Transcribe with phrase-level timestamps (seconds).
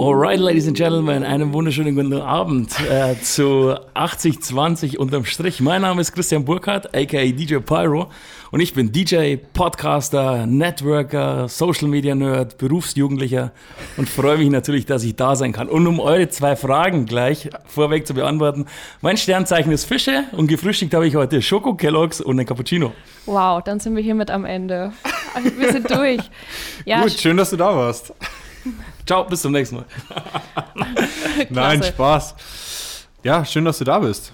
[0.00, 5.60] Alright, ladies and gentlemen, einen wunderschönen guten Abend äh, zu 8020 unterm Strich.
[5.60, 8.08] Mein Name ist Christian Burkhardt, aka DJ Pyro
[8.50, 13.52] und ich bin DJ, Podcaster, Networker, Social Media Nerd, Berufsjugendlicher
[13.98, 15.68] und freue mich natürlich, dass ich da sein kann.
[15.68, 18.64] Und um eure zwei Fragen gleich vorweg zu beantworten,
[19.02, 22.94] mein Sternzeichen ist Fische und gefrühstückt habe ich heute Schoko Kelloggs und ein Cappuccino.
[23.26, 24.94] Wow, dann sind wir hiermit am Ende.
[25.58, 26.22] Wir sind durch.
[26.86, 28.14] Ja, Gut, schön, dass du da warst.
[29.10, 29.86] Ciao, bis zum nächsten Mal.
[31.50, 33.08] Nein, Spaß.
[33.24, 34.32] Ja, schön, dass du da bist.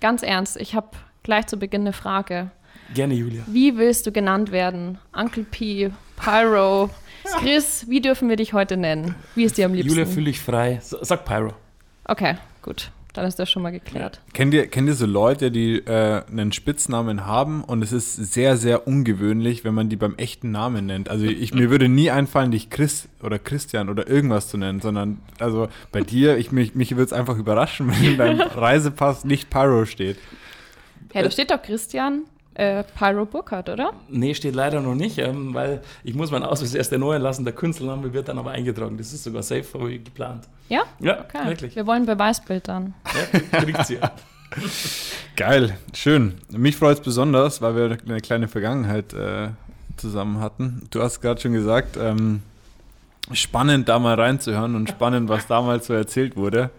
[0.00, 0.90] Ganz ernst, ich habe
[1.24, 2.52] gleich zu Beginn eine Frage.
[2.94, 3.42] Gerne, Julia.
[3.48, 4.98] Wie willst du genannt werden?
[5.12, 6.90] Uncle P, Pyro,
[7.40, 9.16] Chris, wie dürfen wir dich heute nennen?
[9.34, 9.90] Wie ist dir am liebsten?
[9.90, 10.78] Julia, fühle dich frei.
[10.80, 11.54] Sag Pyro.
[12.04, 12.92] Okay, gut.
[13.12, 14.20] Dann ist das schon mal geklärt.
[14.32, 18.56] Kennt ihr, kennt ihr so Leute, die äh, einen Spitznamen haben und es ist sehr,
[18.56, 21.10] sehr ungewöhnlich, wenn man die beim echten Namen nennt?
[21.10, 25.20] Also ich, mir würde nie einfallen, dich Chris oder Christian oder irgendwas zu nennen, sondern
[25.38, 29.50] also bei dir, ich, mich, mich würde es einfach überraschen, wenn in deinem Reisepass nicht
[29.50, 30.16] Pyro steht.
[31.12, 32.22] Ja, da steht doch Christian
[32.54, 33.92] äh, Pyro Burkhardt, oder?
[34.08, 37.44] Nee, steht leider noch nicht, ähm, weil ich muss meinen Ausweis erst erneuern lassen.
[37.44, 38.96] Der Künstlername wird dann aber eingetragen.
[38.98, 40.48] Das ist sogar safe wie geplant.
[40.72, 40.84] Ja?
[41.00, 41.48] Ja, okay.
[41.48, 41.76] wirklich.
[41.76, 42.94] Wir wollen Beweisbild dann.
[43.52, 43.98] Ja, kriegt sie.
[45.36, 46.32] Geil, schön.
[46.50, 49.48] Mich freut es besonders, weil wir eine kleine Vergangenheit äh,
[49.98, 50.86] zusammen hatten.
[50.90, 52.40] Du hast gerade schon gesagt, ähm,
[53.32, 56.70] spannend da mal reinzuhören und spannend, was damals so erzählt wurde.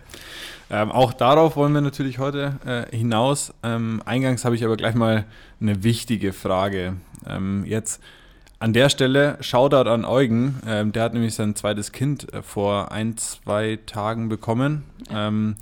[0.72, 3.53] Ähm, auch darauf wollen wir natürlich heute äh, hinaus.
[3.61, 5.25] Ähm, eingangs habe ich aber gleich mal
[5.61, 6.95] eine wichtige Frage.
[7.28, 8.02] Ähm, jetzt
[8.64, 10.61] an der Stelle Shoutout an Eugen.
[10.66, 14.86] Ähm, der hat nämlich sein zweites Kind äh, vor ein, zwei Tagen bekommen.
[15.09, 15.58] Ähm,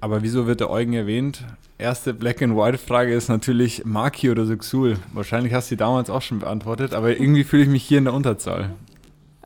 [0.00, 1.44] aber wieso wird der Eugen erwähnt?
[1.76, 4.96] Erste Black and White Frage ist natürlich Maki oder Suxul.
[5.12, 8.04] Wahrscheinlich hast du die damals auch schon beantwortet, aber irgendwie fühle ich mich hier in
[8.04, 8.70] der Unterzahl.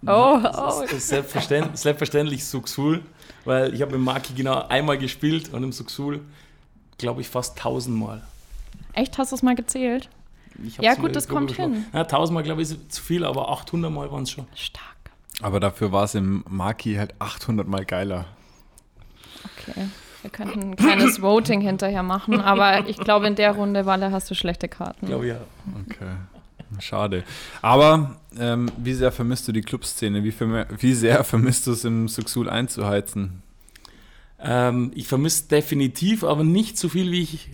[0.07, 0.85] Oh, oh.
[0.97, 3.01] Selbstverständlich, selbstverständlich Suxul.
[3.45, 6.21] Weil ich habe mit Maki genau einmal gespielt und im Suxul,
[6.99, 8.23] glaube ich, fast tausendmal.
[8.93, 9.19] Echt?
[9.19, 10.09] Hast du es mal gezählt?
[10.81, 11.85] Ja, gut, das kommt hin.
[11.93, 14.47] Ja, tausendmal, glaube ich, ist zu viel, aber 800 Mal waren es schon.
[14.55, 14.85] Stark.
[15.43, 18.27] Aber dafür war es im Maki halt 800 Mal geiler.
[19.57, 19.89] Okay.
[20.23, 24.31] Wir könnten ein kleines Voting hinterher machen, aber ich glaube, in der Runde, Walle, hast
[24.31, 25.07] du schlechte Karten.
[25.07, 25.41] Ich glaube ja.
[25.87, 26.17] Okay.
[26.79, 27.25] Schade.
[27.63, 30.23] Aber ähm, wie sehr vermisst du die Clubszene?
[30.23, 30.33] Wie,
[30.79, 33.43] wie sehr vermisst du es im Suxul einzuheizen?
[34.39, 37.51] Ähm, ich vermisse definitiv, aber nicht so viel, wie ich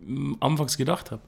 [0.00, 1.22] ähm, anfangs gedacht habe.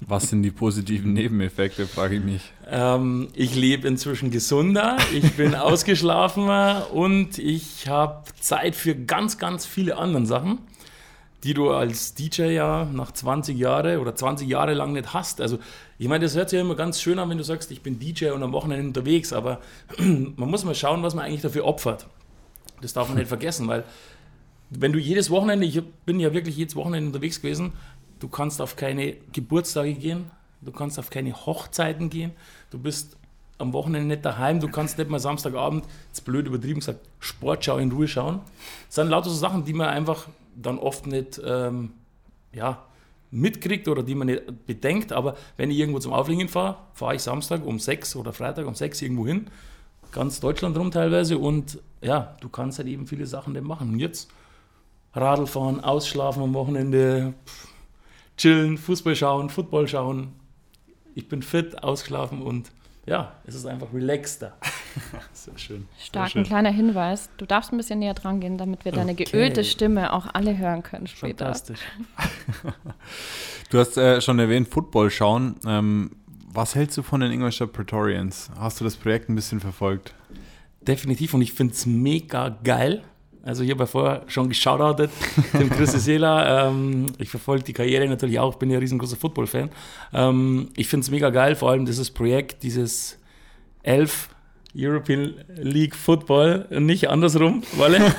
[0.00, 2.52] Was sind die positiven Nebeneffekte, frage ich mich.
[2.68, 9.64] Ähm, ich lebe inzwischen gesunder, ich bin ausgeschlafener und ich habe Zeit für ganz, ganz
[9.64, 10.58] viele andere Sachen
[11.46, 15.40] die du als DJ ja nach 20 Jahren oder 20 Jahre lang nicht hast.
[15.40, 15.58] Also
[15.96, 18.00] ich meine, das hört sich ja immer ganz schön an, wenn du sagst, ich bin
[18.00, 19.60] DJ und am Wochenende unterwegs, aber
[19.98, 22.06] man muss mal schauen, was man eigentlich dafür opfert.
[22.80, 23.84] Das darf man nicht vergessen, weil
[24.70, 27.74] wenn du jedes Wochenende, ich bin ja wirklich jedes Wochenende unterwegs gewesen,
[28.18, 32.32] du kannst auf keine Geburtstage gehen, du kannst auf keine Hochzeiten gehen,
[32.70, 33.16] du bist
[33.58, 37.90] am Wochenende nicht daheim, du kannst nicht mal Samstagabend, jetzt blöd übertrieben gesagt, Sportschau in
[37.90, 38.40] Ruhe schauen.
[38.86, 41.92] Das sind lauter so Sachen, die man einfach dann oft nicht ähm,
[42.52, 42.82] ja,
[43.30, 45.12] mitkriegt oder die man nicht bedenkt.
[45.12, 48.74] Aber wenn ich irgendwo zum Auflegen fahre, fahre ich Samstag um sechs oder Freitag um
[48.74, 49.46] sechs irgendwo hin,
[50.12, 51.38] ganz Deutschland rum teilweise.
[51.38, 53.90] Und ja, du kannst halt eben viele Sachen dann machen.
[53.90, 54.30] Und jetzt
[55.14, 57.34] Radl fahren, ausschlafen am Wochenende,
[58.36, 60.32] chillen, Fußball schauen, Football schauen.
[61.14, 62.70] Ich bin fit, ausgeschlafen und
[63.06, 64.56] ja, es ist einfach relaxter.
[65.32, 65.86] Sehr schön.
[65.98, 67.30] Stark, Sehr ein kleiner Hinweis.
[67.36, 69.24] Du darfst ein bisschen näher dran gehen, damit wir deine okay.
[69.24, 71.44] geölte Stimme auch alle hören können später.
[71.44, 71.80] Fantastisch.
[73.70, 75.54] du hast äh, schon erwähnt, Football schauen.
[75.64, 76.10] Ähm,
[76.52, 78.50] was hältst du von den Ingolstadt Praetorians?
[78.58, 80.14] Hast du das Projekt ein bisschen verfolgt?
[80.80, 83.04] Definitiv und ich finde es mega geil.
[83.46, 85.10] Also ich habe ja vorher schon geschautoutet,
[85.52, 86.68] dem Chris Sela.
[86.68, 89.70] Ähm, ich verfolge die Karriere natürlich auch, bin ja ein riesengroßer Football-Fan.
[90.12, 93.18] Ähm, ich finde es mega geil, vor allem dieses Projekt, dieses
[93.84, 94.30] elf
[94.76, 98.00] European League Football, nicht andersrum, Wolle.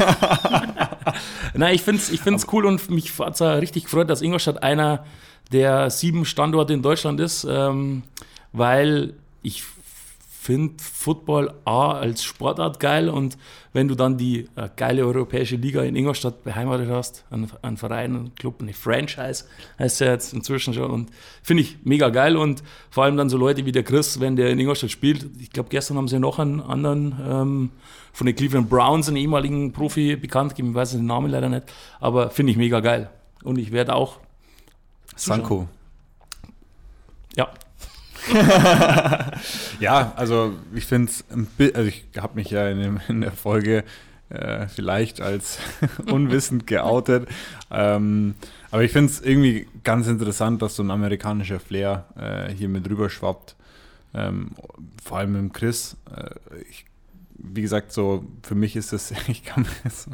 [1.54, 4.63] Nein, ich finde es ich find's cool und mich hat es richtig gefreut, dass Ingolstadt
[4.63, 5.06] einer
[5.52, 8.04] der sieben Standorte in Deutschland ist, ähm,
[8.54, 9.13] weil
[9.44, 9.63] ich
[10.48, 13.38] finde Football A als Sportart geil und
[13.74, 18.16] wenn du dann die äh, geile europäische Liga in Ingolstadt beheimatet hast, ein, ein Verein,
[18.16, 19.44] ein Club, eine Franchise
[19.78, 21.10] heißt ja jetzt inzwischen schon und
[21.44, 24.50] finde ich mega geil und vor allem dann so Leute wie der Chris, wenn der
[24.50, 27.70] in Ingolstadt spielt, ich glaube gestern haben sie noch einen anderen ähm,
[28.14, 31.64] von den Cleveland Browns, einen ehemaligen Profi bekannt gegeben, ich weiß den Namen leider nicht,
[32.00, 33.10] aber finde ich mega geil.
[33.44, 34.20] Und ich werde auch
[35.18, 35.68] Sanko.
[37.36, 37.50] Ja,
[39.80, 41.26] Ja, also ich finde es,
[41.74, 43.84] also ich habe mich ja in, in der Folge
[44.30, 45.60] äh, vielleicht als
[46.12, 47.28] unwissend geoutet.
[47.72, 48.36] Ähm,
[48.72, 52.90] aber ich finde es irgendwie ganz interessant, dass so ein amerikanischer Flair äh, hier mit
[52.90, 53.56] rüber schwappt.
[54.14, 54.52] Ähm,
[55.04, 55.96] vor allem mit Chris.
[56.14, 56.86] Äh, ich,
[57.36, 60.10] wie gesagt, so für mich ist das, ich kann das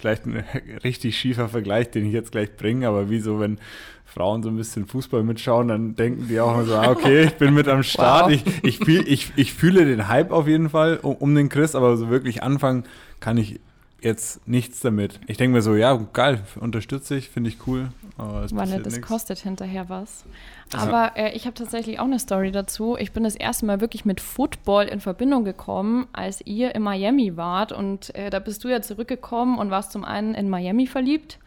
[0.00, 0.44] gleich ein
[0.82, 3.58] richtig schiefer Vergleich, den ich jetzt gleich bringe, aber wie so, wenn
[4.04, 7.54] Frauen so ein bisschen Fußball mitschauen, dann denken die auch so, ah, okay, ich bin
[7.54, 8.30] mit am Start.
[8.30, 8.40] Wow.
[8.62, 11.96] Ich, ich, ich, ich fühle den Hype auf jeden Fall um, um den Chris, aber
[11.96, 12.84] so wirklich anfangen
[13.20, 13.60] kann ich
[14.04, 15.18] jetzt nichts damit.
[15.26, 17.88] Ich denke mir so, ja, geil, unterstütze ich, finde ich cool.
[18.16, 19.08] Weil das nix.
[19.08, 20.24] kostet hinterher was.
[20.72, 22.96] Aber äh, ich habe tatsächlich auch eine Story dazu.
[22.96, 27.36] Ich bin das erste Mal wirklich mit Football in Verbindung gekommen, als ihr in Miami
[27.36, 27.72] wart.
[27.72, 31.38] Und äh, da bist du ja zurückgekommen und warst zum einen in Miami verliebt.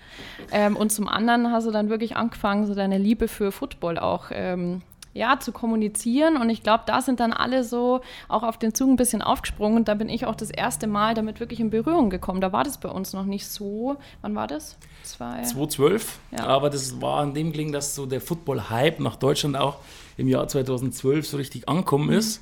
[0.52, 4.26] Ähm, und zum anderen hast du dann wirklich angefangen, so deine Liebe für Football auch
[4.32, 4.82] ähm,
[5.18, 6.38] ja, zu kommunizieren.
[6.38, 9.78] Und ich glaube, da sind dann alle so auch auf den Zug ein bisschen aufgesprungen.
[9.78, 12.40] Und da bin ich auch das erste Mal damit wirklich in Berührung gekommen.
[12.40, 13.98] Da war das bei uns noch nicht so.
[14.22, 14.78] Wann war das?
[15.04, 16.20] Zwei 2012.
[16.32, 16.46] Ja.
[16.46, 19.78] Aber das war an dem gelingen, dass so der Football-Hype nach Deutschland auch
[20.18, 22.18] im Jahr 2012 so richtig angekommen mhm.
[22.18, 22.42] ist.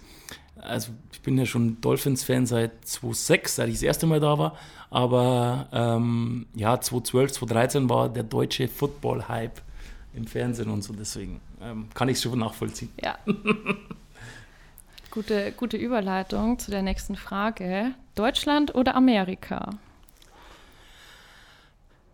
[0.57, 4.55] Also ich bin ja schon Dolphins-Fan seit 2006, seit ich das erste Mal da war.
[4.89, 9.61] Aber ähm, ja, 2012, 2013 war der deutsche Football-Hype
[10.15, 10.93] im Fernsehen und so.
[10.93, 12.89] Deswegen ähm, kann ich es schon nachvollziehen.
[13.03, 13.17] Ja.
[15.11, 17.91] gute, gute Überleitung zu der nächsten Frage.
[18.15, 19.71] Deutschland oder Amerika?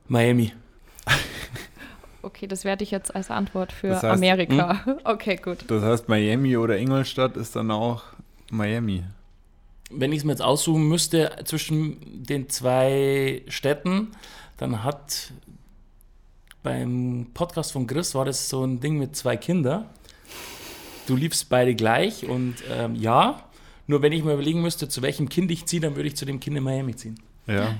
[0.07, 0.53] Miami.
[2.23, 4.85] Okay, das werde ich jetzt als Antwort für das heißt, Amerika.
[4.85, 4.99] Hm?
[5.03, 5.65] Okay, gut.
[5.67, 8.03] Das heißt, Miami oder Ingolstadt ist dann auch
[8.51, 9.03] Miami.
[9.89, 14.09] Wenn ich es mir jetzt aussuchen müsste zwischen den zwei Städten,
[14.57, 15.33] dann hat
[16.63, 19.85] beim Podcast von Chris war das so ein Ding mit zwei Kindern.
[21.07, 23.43] Du liebst beide gleich und ähm, ja,
[23.87, 26.25] nur wenn ich mir überlegen müsste, zu welchem Kind ich ziehe, dann würde ich zu
[26.25, 27.19] dem Kind in Miami ziehen.
[27.47, 27.75] Ja.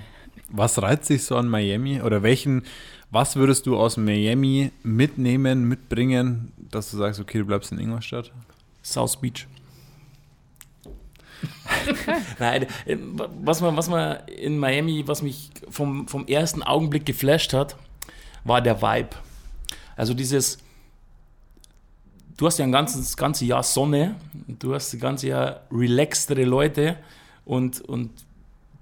[0.50, 2.64] Was reizt sich so an Miami oder welchen,
[3.12, 8.32] was würdest du aus Miami mitnehmen, mitbringen, dass du sagst, okay, du bleibst in Ingolstadt?
[8.84, 9.48] South Beach.
[12.40, 12.98] Nein, äh,
[13.44, 17.78] was man, was man in Miami, was mich vom, vom ersten Augenblick geflasht hat,
[18.44, 19.10] war der Vibe.
[19.96, 20.58] Also dieses,
[22.38, 24.16] du hast ja ein ganzes, ganze Jahr Sonne,
[24.48, 26.98] du hast das ganze Jahr relaxtere Leute
[27.46, 28.12] und, und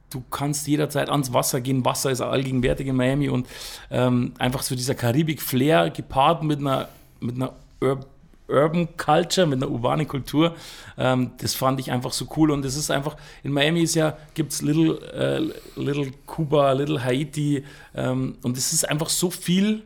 [0.10, 1.86] du kannst jederzeit ans Wasser gehen.
[1.86, 3.48] Wasser ist allgegenwärtig in Miami und
[3.92, 6.90] ähm, einfach so dieser Karibik-Flair gepaart mit einer,
[7.20, 8.06] mit einer Ur
[8.50, 10.56] Urban Culture, mit einer urbanen Kultur.
[10.98, 14.18] Ähm, das fand ich einfach so cool und es ist einfach, in Miami ist ja,
[14.34, 17.64] gibt es Little, äh, Little Cuba, Little Haiti
[17.96, 19.84] ähm, und es ist einfach so viel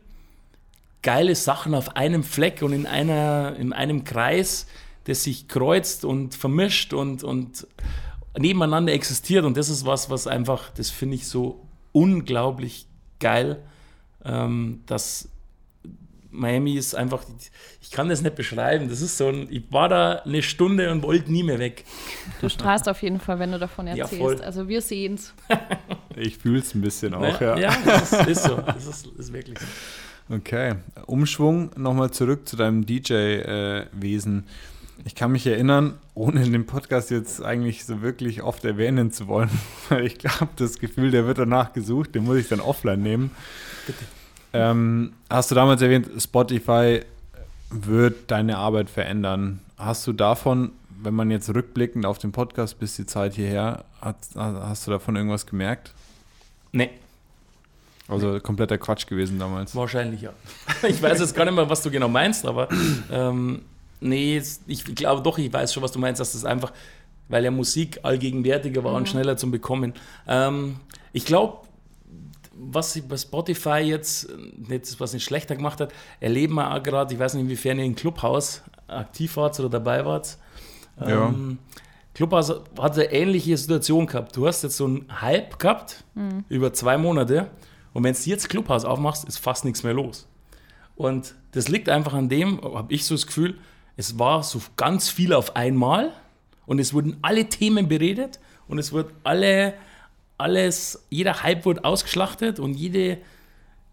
[1.01, 4.67] geile Sachen auf einem Fleck und in, einer, in einem Kreis,
[5.05, 7.67] der sich kreuzt und vermischt und, und
[8.37, 11.59] nebeneinander existiert und das ist was, was einfach, das finde ich so
[11.91, 12.87] unglaublich
[13.19, 13.61] geil,
[14.25, 15.29] ähm, dass
[16.33, 17.23] Miami ist einfach,
[17.81, 18.89] ich kann das nicht beschreiben.
[18.89, 21.85] Das ist so ein, ich war da eine Stunde und wollte nie mehr weg.
[22.41, 24.39] Du strahlst auf jeden Fall, wenn du davon erzählst.
[24.39, 25.33] Ja, also wir sehen es.
[26.15, 27.57] Ich fühle es ein bisschen auch, ja.
[27.57, 28.55] Ja, das ist, ist so.
[28.57, 30.35] Das ist, ist wirklich so.
[30.35, 30.75] Okay.
[31.07, 34.45] Umschwung nochmal zurück zu deinem DJ-Wesen.
[35.05, 39.49] Ich kann mich erinnern, ohne den Podcast jetzt eigentlich so wirklich oft erwähnen zu wollen,
[39.89, 43.31] weil ich habe das Gefühl, der wird danach gesucht, den muss ich dann offline nehmen.
[43.87, 44.05] Bitte.
[44.53, 47.01] Ähm, hast du damals erwähnt, Spotify
[47.71, 49.59] wird deine Arbeit verändern.
[49.77, 54.17] Hast du davon, wenn man jetzt rückblickend auf den Podcast bis die Zeit hierher, hat,
[54.35, 55.93] hast du davon irgendwas gemerkt?
[56.71, 56.91] Nee.
[58.07, 59.75] Also kompletter Quatsch gewesen damals.
[59.75, 60.33] Wahrscheinlich ja.
[60.87, 62.67] Ich weiß jetzt gar nicht mehr, was du genau meinst, aber
[63.11, 63.63] ähm,
[64.01, 66.73] nee, ich glaube doch, ich weiß schon, was du meinst, dass das einfach,
[67.29, 68.97] weil ja Musik allgegenwärtiger war mhm.
[68.97, 69.93] und schneller zum Bekommen.
[70.27, 70.77] Ähm,
[71.13, 71.59] ich glaube,
[72.71, 74.27] was sie bei Spotify jetzt,
[74.57, 77.85] nicht, was nicht schlechter gemacht hat, erleben wir auch gerade, ich weiß nicht, inwiefern ihr
[77.85, 80.37] im Clubhaus aktiv wart oder dabei wart.
[80.99, 81.27] Ja.
[81.27, 81.59] Ähm,
[82.13, 84.35] Clubhaus hat eine ähnliche Situation gehabt.
[84.35, 86.45] Du hast jetzt so einen Hype gehabt mhm.
[86.47, 87.49] über zwei Monate
[87.93, 90.27] und wenn du jetzt Clubhaus aufmachst, ist fast nichts mehr los.
[90.95, 93.57] Und das liegt einfach an dem, habe ich so das Gefühl,
[93.95, 96.11] es war so ganz viel auf einmal
[96.65, 99.73] und es wurden alle Themen beredet und es wurden alle
[100.37, 103.19] alles, jeder Hype wurde ausgeschlachtet und jede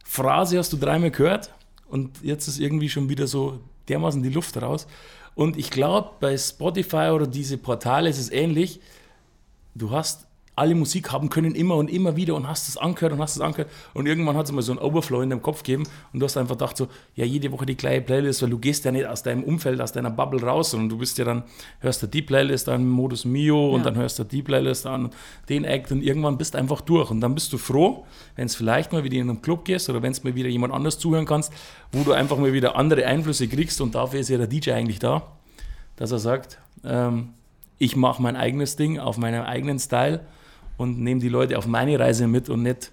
[0.05, 1.55] Phrase hast du dreimal gehört
[1.89, 4.87] und jetzt ist irgendwie schon wieder so dermaßen die Luft raus.
[5.35, 8.81] Und ich glaube, bei Spotify oder diese Portale ist es ähnlich.
[9.75, 10.27] Du hast
[10.61, 13.41] alle Musik haben können, immer und immer wieder und hast es angehört und hast es
[13.41, 16.25] angehört und irgendwann hat es mal so ein Overflow in deinem Kopf gegeben und du
[16.27, 19.07] hast einfach gedacht so, ja, jede Woche die gleiche Playlist, weil du gehst ja nicht
[19.07, 21.43] aus deinem Umfeld, aus deiner Bubble raus, sondern du bist ja dann,
[21.81, 23.85] hörst du die Playlist an, Modus Mio und Ja.
[23.87, 25.11] dann hörst du die Playlist an,
[25.49, 28.05] den Act und irgendwann bist du einfach durch und dann bist du froh,
[28.37, 30.73] wenn es vielleicht mal wieder in einen Club gehst oder wenn es mal wieder jemand
[30.75, 31.53] anders zuhören kannst,
[31.93, 34.99] wo du einfach mal wieder andere Einflüsse kriegst und dafür ist ja der DJ eigentlich
[34.99, 35.23] da,
[35.97, 37.31] dass er sagt, ähm,
[37.79, 40.21] ich mache mein eigenes Ding auf meinem eigenen Style
[40.81, 42.91] und nehme die Leute auf meine Reise mit und nicht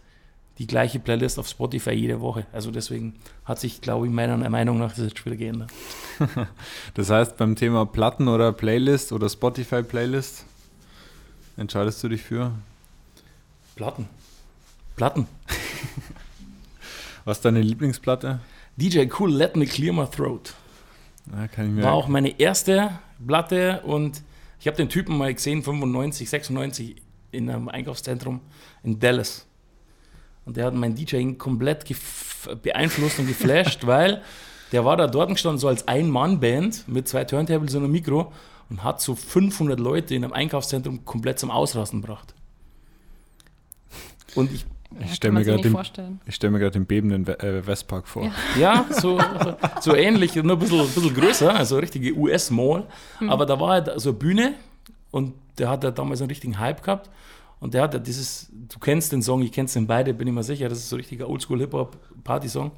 [0.57, 2.45] die gleiche Playlist auf Spotify jede Woche.
[2.51, 3.13] Also deswegen
[3.45, 5.71] hat sich, glaube ich, meiner Meinung nach das jetzt wieder geändert.
[6.95, 10.45] Das heißt, beim Thema Platten oder Playlist oder Spotify-Playlist
[11.55, 12.51] entscheidest du dich für?
[13.75, 14.09] Platten.
[14.97, 15.27] Platten.
[17.23, 18.41] Was ist deine Lieblingsplatte?
[18.75, 20.55] DJ Cool, Let Me Clear My Throat.
[21.31, 24.23] Ja, War auch meine erste Platte und
[24.59, 26.95] ich habe den Typen mal gesehen, 95, 96,
[27.31, 28.39] in einem Einkaufszentrum
[28.83, 29.45] in Dallas.
[30.45, 31.85] Und der hat mein DJing komplett
[32.61, 34.21] beeinflusst und geflasht, weil
[34.71, 38.31] der war da dort gestanden, so als Ein-Mann-Band mit zwei Turntables und einem Mikro
[38.69, 42.33] und hat so 500 Leute in einem Einkaufszentrum komplett zum Ausrasten gebracht.
[44.35, 44.65] Und ich,
[44.99, 46.21] Ich stell kann man mir nicht den- vorstellen.
[46.25, 48.23] Ich stelle mir gerade den bebenden äh, Westpark vor.
[48.23, 48.31] Ja.
[48.59, 49.19] ja, so,
[49.81, 52.85] so ähnlich, nur ein bisschen, ein bisschen größer, also richtige US-Mall.
[53.27, 54.53] Aber da war halt so eine Bühne
[55.11, 57.09] und der hat ja damals einen richtigen Hype gehabt.
[57.59, 60.33] Und der hat ja dieses, du kennst den Song, ich kennst den beide, bin ich
[60.33, 62.71] mir sicher, das ist so ein richtiger Oldschool-Hip-Hop-Party-Song.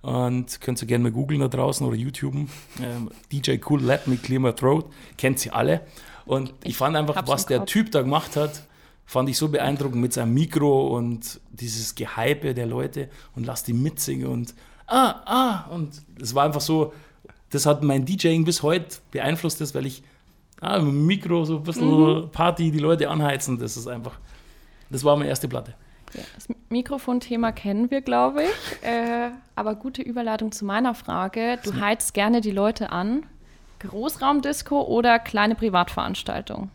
[0.00, 2.48] Und könnt ihr gerne mal googeln da draußen oder YouTuben.
[2.82, 4.86] Ähm, DJ Cool, Let Me Clear My Throat,
[5.16, 5.82] kennt sie alle.
[6.24, 7.66] Und ich, Ich fand einfach, was der.
[7.66, 8.66] Typ da gemacht hat,
[9.04, 13.74] fand ich so beeindruckend mit seinem Mikro und dieses Gehype der Leute und lass die
[13.74, 14.54] mitsingen und
[14.86, 15.70] ah, ah.
[15.70, 16.92] Und es war einfach so,
[17.50, 20.02] das hat mein DJing bis heute beeinflusst, das, weil ich
[20.62, 23.58] ah, mit dem Mikro so ein bisschen Party die Leute anheizen.
[23.58, 24.18] Das ist einfach,
[24.90, 25.74] das war meine erste Platte.
[26.14, 28.50] Ja, das Mikrofonthema kennen wir, glaube ich.
[28.82, 31.58] Äh, aber gute Überleitung zu meiner Frage.
[31.62, 33.24] Du heizt gerne die Leute an.
[33.78, 36.70] Großraumdisco oder kleine Privatveranstaltung?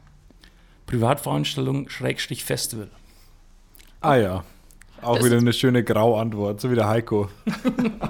[0.86, 2.90] Privatveranstaltung, Schrägstrich Festival.
[4.00, 4.44] Ah ja.
[5.02, 7.30] Auch wieder eine schöne Grauantwort, so wie der Heiko.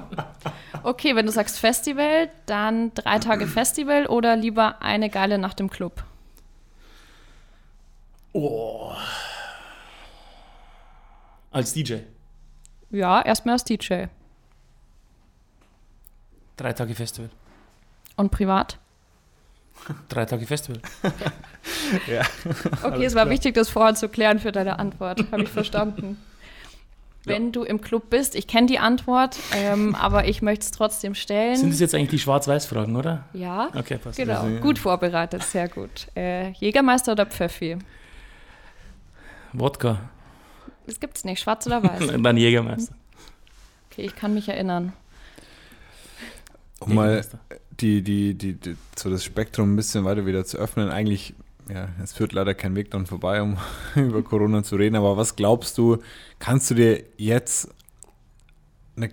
[0.84, 5.70] Okay, wenn du sagst Festival, dann drei Tage Festival oder lieber eine geile Nacht im
[5.70, 6.02] Club?
[8.32, 8.94] Oh.
[11.52, 11.96] Als DJ.
[12.90, 14.06] Ja, erstmal als DJ.
[16.56, 17.32] Drei Tage Festival.
[18.16, 18.78] Und privat?
[20.10, 20.82] Drei Tage Festival.
[22.84, 25.32] Okay, es war wichtig, das vorher zu klären für deine Antwort.
[25.32, 26.18] Habe ich verstanden.
[27.28, 31.16] Wenn du im Club bist, ich kenne die Antwort, ähm, aber ich möchte es trotzdem
[31.16, 31.56] stellen.
[31.58, 33.26] Sind das jetzt eigentlich die Schwarz-Weiß-Fragen, oder?
[33.34, 34.18] ja, Okay, passt.
[34.18, 34.42] genau.
[34.42, 34.60] Also, ja.
[34.60, 36.08] Gut vorbereitet, sehr gut.
[36.16, 37.78] Äh, Jägermeister oder Pfeffi?
[39.54, 40.10] Wodka.
[40.86, 42.08] Das gibt's nicht, schwarz oder weiß.
[42.22, 42.96] Dann Jägermeister.
[43.92, 44.94] Okay, ich kann mich erinnern.
[46.80, 47.26] Um mal
[47.80, 50.90] die, die, die, die, so das Spektrum ein bisschen weiter wieder zu öffnen.
[50.90, 51.34] Eigentlich,
[51.70, 53.58] ja, es führt leider kein Weg dann vorbei, um
[53.96, 54.96] über Corona zu reden.
[54.96, 55.98] Aber was glaubst du,
[56.40, 57.70] kannst du dir jetzt
[58.96, 59.12] eine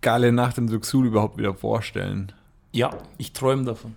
[0.00, 2.32] geile Nacht im Duxul überhaupt wieder vorstellen?
[2.72, 3.96] Ja, ich träume davon.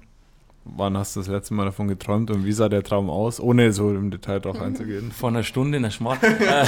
[0.67, 3.71] Wann hast du das letzte Mal davon geträumt und wie sah der Traum aus, ohne
[3.71, 5.11] so im Detail drauf einzugehen?
[5.11, 6.17] Vor einer Stunde in der Schmarrn.
[6.23, 6.65] äh,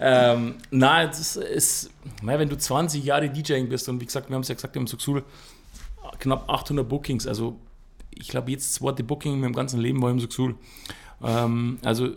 [0.00, 1.90] ähm, nein, es ist,
[2.22, 4.74] na, wenn du 20 Jahre DJing bist und wie gesagt, wir haben es ja gesagt,
[4.74, 5.22] so Suxul
[6.18, 7.56] knapp 800 Bookings, also
[8.10, 10.54] ich glaube, jetzt zweite Booking in meinem ganzen Leben war im Suxul.
[11.22, 12.10] Ähm, also,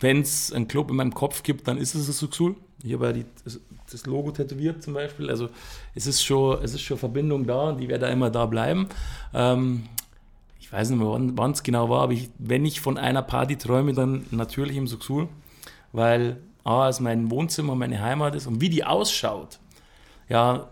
[0.00, 2.56] wenn es einen Club in meinem Kopf gibt, dann ist es das Suxul.
[2.82, 5.30] Ich habe ja die, das, das Logo tätowiert zum Beispiel.
[5.30, 5.48] Also,
[5.94, 8.88] es ist schon, es ist schon Verbindung da und die wird da immer da bleiben.
[9.34, 9.84] Ähm,
[10.60, 13.56] ich weiß nicht mehr, wann es genau war, aber ich, wenn ich von einer Party
[13.56, 15.28] träume, dann natürlich im Suxul,
[15.92, 19.58] weil A, es mein Wohnzimmer, meine Heimat ist und wie die ausschaut.
[20.28, 20.68] Ja,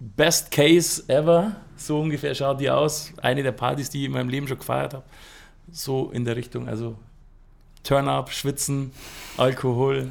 [0.00, 3.12] best case ever, so ungefähr schaut die aus.
[3.22, 5.04] Eine der Partys, die ich in meinem Leben schon gefeiert habe.
[5.70, 6.96] So in der Richtung, also
[7.84, 8.92] Turn-up, Schwitzen,
[9.36, 10.08] Alkohol,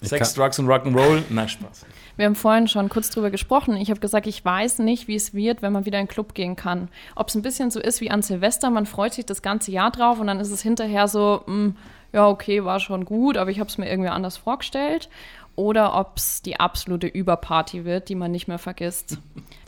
[0.00, 1.22] Ich Sex, Drugs und Rock'n'Roll.
[1.30, 1.86] Na, Spaß.
[2.16, 3.76] Wir haben vorhin schon kurz drüber gesprochen.
[3.76, 6.34] Ich habe gesagt, ich weiß nicht, wie es wird, wenn man wieder in den Club
[6.34, 6.88] gehen kann.
[7.16, 9.90] Ob es ein bisschen so ist wie an Silvester, man freut sich das ganze Jahr
[9.90, 11.72] drauf und dann ist es hinterher so, mh,
[12.12, 15.08] ja, okay, war schon gut, aber ich habe es mir irgendwie anders vorgestellt.
[15.56, 19.18] Oder ob es die absolute Überparty wird, die man nicht mehr vergisst.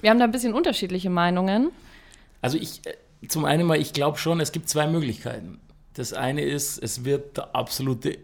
[0.00, 1.70] Wir haben da ein bisschen unterschiedliche Meinungen.
[2.40, 5.60] Also ich, äh, zum einen mal, ich glaube schon, es gibt zwei Möglichkeiten.
[5.94, 8.18] Das eine ist, es wird der absolute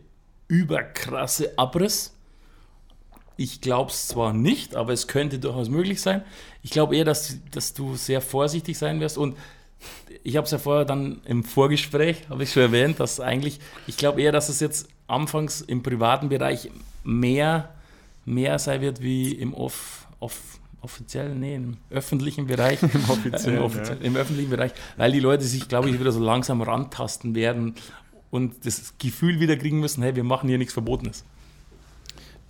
[0.49, 2.15] überkrasse Abriss.
[3.37, 6.23] Ich glaube es zwar nicht, aber es könnte durchaus möglich sein.
[6.63, 9.37] Ich glaube eher, dass, dass du sehr vorsichtig sein wirst und
[10.23, 13.97] ich habe es ja vorher dann im Vorgespräch, habe ich schon erwähnt, dass eigentlich, ich
[13.97, 16.71] glaube eher, dass es jetzt anfangs im privaten Bereich
[17.05, 17.71] mehr,
[18.25, 22.83] mehr sein wird wie im Off, Off offiziellen, nee, im öffentlichen Bereich.
[22.95, 24.07] Im, offiziellen, Im, offiziell, ja.
[24.07, 27.75] Im öffentlichen Bereich, weil die Leute sich, glaube ich, wieder so langsam rantasten werden
[28.31, 31.25] und das Gefühl wieder kriegen müssen, hey, wir machen hier nichts Verbotenes.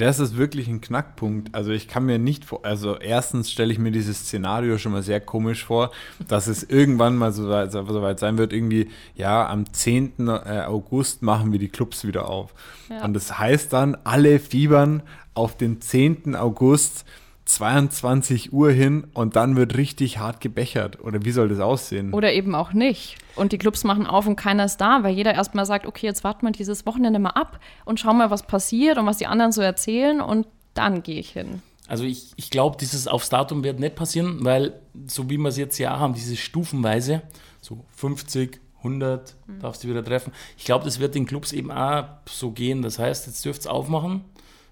[0.01, 1.55] Das ist wirklich ein Knackpunkt.
[1.55, 5.03] Also ich kann mir nicht vor, also erstens stelle ich mir dieses Szenario schon mal
[5.03, 5.91] sehr komisch vor,
[6.27, 10.29] dass es irgendwann mal so weit, so weit sein wird, irgendwie, ja, am 10.
[10.29, 12.55] Äh, August machen wir die Clubs wieder auf.
[12.89, 13.05] Ja.
[13.05, 15.03] Und das heißt dann, alle fiebern
[15.35, 16.35] auf den 10.
[16.35, 17.05] August
[17.51, 21.01] 22 Uhr hin und dann wird richtig hart gebechert.
[21.03, 22.13] Oder wie soll das aussehen?
[22.13, 23.17] Oder eben auch nicht.
[23.35, 26.23] Und die Clubs machen auf und keiner ist da, weil jeder erstmal sagt, okay, jetzt
[26.23, 29.53] warten wir dieses Wochenende mal ab und schauen mal, was passiert und was die anderen
[29.53, 31.63] so erzählen und dann gehe ich hin.
[31.89, 35.57] Also ich, ich glaube, dieses aufs Datum wird nicht passieren, weil so wie wir es
[35.57, 37.23] jetzt ja haben, diese stufenweise,
[37.61, 39.61] so 50, 100 mhm.
[39.61, 40.33] darfst du wieder treffen.
[40.57, 42.83] Ich glaube, das wird den Clubs eben auch so gehen.
[42.83, 44.25] Das heißt, jetzt dürft ihr aufmachen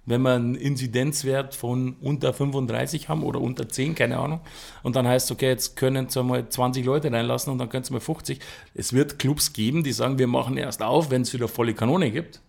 [0.08, 4.40] wenn wir einen Inzidenzwert von unter 35 haben oder unter 10, keine Ahnung.
[4.82, 7.84] Und dann heißt es, okay, jetzt können Sie mal 20 Leute reinlassen und dann können
[7.84, 8.40] Sie mal 50.
[8.74, 12.10] Es wird Clubs geben, die sagen, wir machen erst auf, wenn es wieder volle Kanone
[12.10, 12.40] gibt.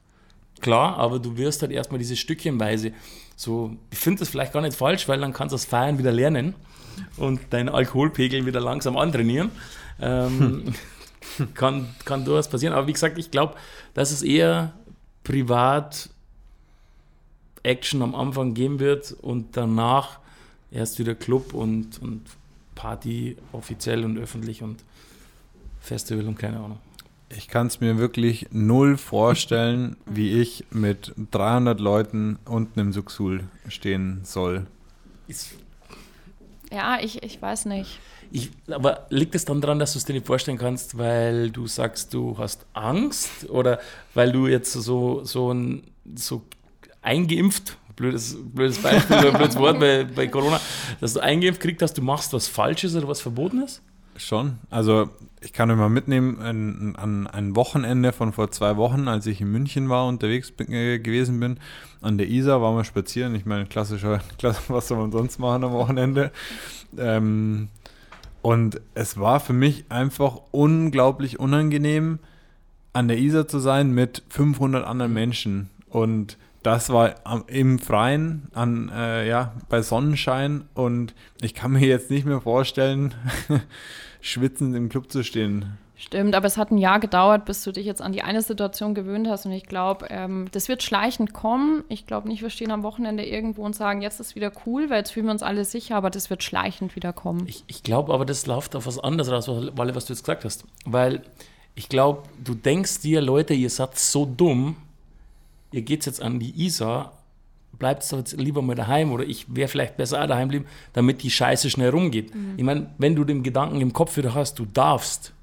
[0.62, 2.92] Klar, aber du wirst halt erstmal diese Stückchenweise
[3.36, 6.12] so, ich finde das vielleicht gar nicht falsch, weil dann kannst du das Feiern wieder
[6.12, 6.56] lernen
[7.16, 9.52] und deinen Alkoholpegel wieder langsam antrainieren.
[10.02, 10.74] Ähm,
[11.54, 12.74] kann, kann durchaus passieren.
[12.74, 13.56] Aber wie gesagt, ich glaube,
[13.94, 14.74] dass es eher
[15.24, 16.10] privat
[17.64, 20.20] Action am Anfang geben wird und danach
[20.72, 22.22] erst wieder Club und, und
[22.76, 24.84] Party offiziell und öffentlich und
[25.80, 26.80] Festival und keine Ahnung.
[27.36, 33.44] Ich kann es mir wirklich null vorstellen, wie ich mit 300 Leuten unten im Suxul
[33.68, 34.66] stehen soll.
[36.72, 38.00] Ja, ich, ich weiß nicht.
[38.32, 41.68] Ich, aber liegt es dann daran, dass du es dir nicht vorstellen kannst, weil du
[41.68, 43.80] sagst, du hast Angst oder
[44.14, 45.84] weil du jetzt so, so, ein,
[46.16, 46.44] so
[47.02, 50.60] eingeimpft, blödes, blödes Beispiel blödes Wort bei, bei Corona,
[51.02, 53.82] dass du eingeimpft kriegst, dass du machst was Falsches oder was Verbotenes?
[54.18, 54.60] Schon.
[54.70, 55.10] Also
[55.42, 59.40] ich kann euch mal mitnehmen an, an ein Wochenende von vor zwei Wochen, als ich
[59.40, 61.58] in München war, unterwegs bin, äh, gewesen bin.
[62.02, 63.36] An der Isar waren wir spazieren.
[63.36, 66.32] Ich meine, klassischer, klassisch, was soll man sonst machen am Wochenende?
[66.98, 67.70] Ähm,
[68.42, 72.20] und es war für mich einfach unglaublich unangenehm,
[72.92, 75.70] an der Isar zu sein mit 500 anderen Menschen.
[75.90, 76.38] Und
[76.70, 77.16] das war
[77.48, 83.16] im Freien, an, äh, ja, bei Sonnenschein und ich kann mir jetzt nicht mehr vorstellen,
[84.22, 85.78] schwitzend im Club zu stehen.
[85.96, 88.94] Stimmt, aber es hat ein Jahr gedauert, bis du dich jetzt an die eine Situation
[88.94, 91.84] gewöhnt hast und ich glaube, ähm, das wird schleichend kommen.
[91.90, 95.00] Ich glaube nicht, wir stehen am Wochenende irgendwo und sagen, jetzt ist wieder cool, weil
[95.00, 97.48] jetzt fühlen wir uns alle sicher, aber das wird schleichend wieder kommen.
[97.48, 100.46] Ich, ich glaube aber, das läuft auf was anderes raus, weil, was du jetzt gesagt
[100.46, 100.66] hast.
[100.86, 101.24] Weil
[101.74, 104.76] ich glaube, du denkst dir, Leute, ihr seid so dumm,
[105.72, 107.14] ihr geht jetzt an die Isar,
[107.78, 111.24] bleibt doch jetzt lieber mal daheim oder ich wäre vielleicht besser auch daheim bleiben, damit
[111.24, 112.34] die Scheiße schnell rumgeht.
[112.34, 112.54] Mhm.
[112.58, 115.34] Ich meine, wenn du den Gedanken im Kopf wieder hast, du darfst,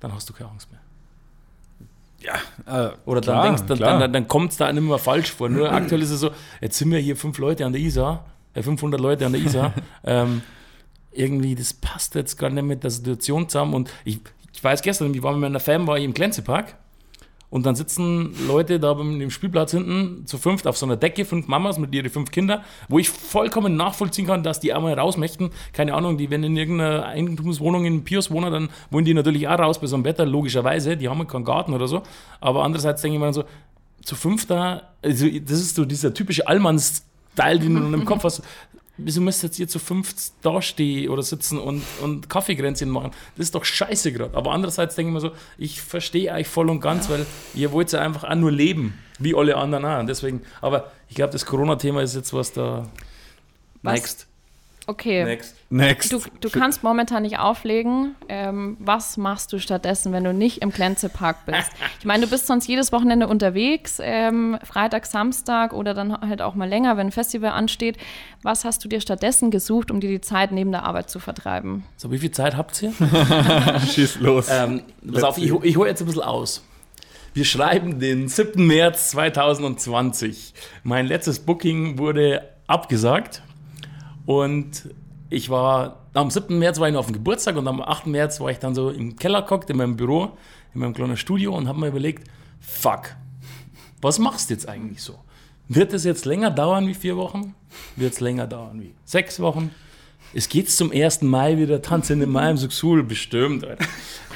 [0.00, 0.80] dann hast du keine Angst mehr.
[2.20, 2.34] Ja,
[2.66, 5.48] äh, oder klar, dann denkst dann, dann, dann kommt es da nicht mehr falsch vor.
[5.48, 8.62] Nur aktuell ist es so, jetzt sind wir hier fünf Leute an der Isar, äh,
[8.62, 9.72] 500 Leute an der Isar.
[10.04, 10.42] ähm,
[11.12, 13.74] irgendwie, das passt jetzt gar nicht mit der Situation zusammen.
[13.74, 14.20] Und ich,
[14.52, 16.74] ich weiß gestern, ich war mit meiner Fam, war ich im Glänzepark
[17.50, 21.48] und dann sitzen Leute da dem Spielplatz hinten zu fünft auf so einer Decke, fünf
[21.48, 25.50] Mamas mit ihren fünf Kindern, wo ich vollkommen nachvollziehen kann, dass die einmal raus möchten.
[25.72, 29.58] Keine Ahnung, die, wenn in irgendeiner Eigentumswohnung in Pios wohnen, dann wollen die natürlich auch
[29.58, 30.96] raus bei so einem Wetter, logischerweise.
[30.98, 32.02] Die haben keinen Garten oder so.
[32.40, 33.44] Aber andererseits denke ich mir dann so,
[34.02, 38.24] zu fünft da, also das ist so dieser typische Allmanns-Style, den du dann im Kopf
[38.24, 38.42] hast
[38.98, 43.12] wieso müsst ihr jetzt hier zu fünf dastehen oder sitzen und, und Kaffeekränzchen machen?
[43.36, 44.36] Das ist doch scheiße gerade.
[44.36, 47.90] Aber andererseits denke ich mir so, ich verstehe euch voll und ganz, weil ihr wollt
[47.92, 50.00] ja einfach auch nur leben, wie alle anderen auch.
[50.00, 52.88] Und deswegen, aber ich glaube, das Corona-Thema ist jetzt was da.
[53.82, 53.94] Was?
[53.94, 54.27] Next.
[54.88, 55.22] Okay.
[55.22, 55.54] Next.
[55.68, 56.10] Next.
[56.10, 58.16] Du, du kannst momentan nicht auflegen.
[58.30, 61.70] Ähm, was machst du stattdessen, wenn du nicht im Glänzepark bist?
[61.98, 66.54] Ich meine, du bist sonst jedes Wochenende unterwegs, ähm, Freitag, Samstag oder dann halt auch
[66.54, 67.98] mal länger, wenn ein Festival ansteht.
[68.42, 71.84] Was hast du dir stattdessen gesucht, um dir die Zeit neben der Arbeit zu vertreiben?
[71.98, 72.94] So, wie viel Zeit habt ihr?
[73.92, 74.48] Schieß los.
[74.50, 76.64] Ähm, pass auf, ich, ich hole jetzt ein bisschen aus.
[77.34, 78.66] Wir schreiben den 7.
[78.66, 80.54] März 2020.
[80.82, 83.42] Mein letztes Booking wurde abgesagt
[84.28, 84.90] und
[85.30, 86.58] ich war, am 7.
[86.58, 88.08] März war ich noch auf dem Geburtstag und am 8.
[88.08, 90.36] März war ich dann so im Keller geguckt, in meinem Büro,
[90.74, 92.28] in meinem kleinen Studio und habe mir überlegt,
[92.60, 93.16] fuck,
[94.02, 95.18] was machst du jetzt eigentlich so?
[95.68, 97.54] Wird es jetzt länger dauern wie vier Wochen?
[97.96, 99.70] Wird es länger dauern wie sechs Wochen?
[100.34, 101.22] es geht zum 1.
[101.22, 103.66] Mai wieder, tanzen in Mai im Suxul, bestimmt.
[103.66, 103.86] Alter.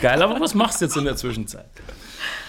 [0.01, 1.69] Geil, aber was machst du jetzt in der Zwischenzeit?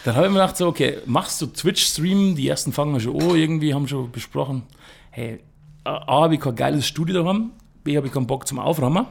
[0.05, 2.35] Dann habe ich mir gedacht, so, okay, machst du Twitch-Stream?
[2.37, 4.63] Die ersten fangen schon an, irgendwie haben schon besprochen,
[5.11, 5.41] hey,
[5.83, 7.51] A, habe ich kein geiles Studio daheim,
[7.83, 9.05] B, habe ich keinen Bock zum Aufräumen.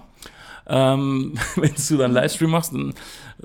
[0.66, 2.94] Ähm, wenn du dann Livestream machst, dann,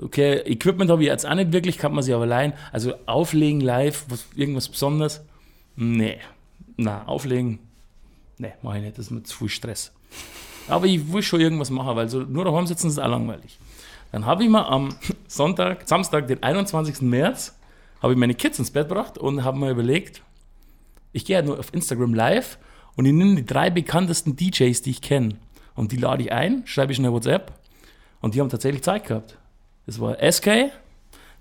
[0.00, 2.52] okay, Equipment habe ich jetzt auch nicht wirklich, kann man sich aber leihen.
[2.72, 5.20] Also auflegen live, was, irgendwas Besonderes,
[5.76, 6.18] nee,
[6.76, 7.58] na, auflegen,
[8.38, 9.92] nee, mache ich nicht, das ist mir zu viel Stress.
[10.68, 13.58] Aber ich will schon irgendwas machen, weil so nur daheim sitzen ist auch langweilig.
[14.12, 14.94] Dann habe ich mal am
[15.28, 17.02] Sonntag, Samstag, den 21.
[17.02, 17.58] März,
[18.02, 20.22] habe ich meine Kids ins Bett gebracht und habe mir überlegt,
[21.12, 22.58] ich gehe halt nur auf Instagram live
[22.98, 25.36] und ich nehme die drei bekanntesten DJs, die ich kenne.
[25.76, 27.52] Und die lade ich ein, schreibe ich in der WhatsApp
[28.20, 29.38] und die haben tatsächlich Zeit gehabt.
[29.86, 30.72] Das war SK,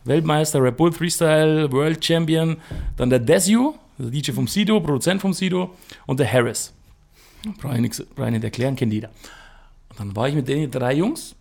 [0.03, 2.57] Weltmeister, Red Bull Freestyle, World Champion,
[2.95, 5.73] dann der Desu, der DJ vom Sido, Produzent vom Sido
[6.05, 6.73] und der Harris.
[7.59, 9.09] Brauche ich, nichts, brauche ich nicht erklären, kennt jeder.
[9.89, 11.35] Und dann war ich mit den drei Jungs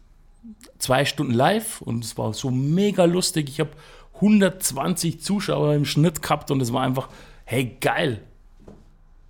[0.78, 3.50] zwei Stunden live und es war so mega lustig.
[3.50, 3.72] Ich habe
[4.14, 7.10] 120 Zuschauer im Schnitt gehabt und es war einfach,
[7.44, 8.22] hey, geil.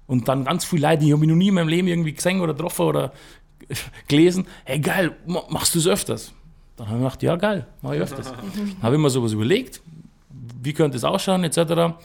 [0.07, 2.40] Und dann ganz viele Leute, die habe ich noch nie in meinem Leben irgendwie gesehen
[2.40, 3.12] oder getroffen oder
[4.09, 4.47] gelesen.
[4.64, 5.16] Hey, geil,
[5.49, 6.33] machst du es öfters?
[6.77, 8.33] Dann habe ich gedacht, ja, geil, mache ich öfters.
[8.55, 9.81] Dann habe ich mir sowas überlegt,
[10.62, 11.57] wie könnte es ausschauen, etc.
[11.66, 11.97] Dann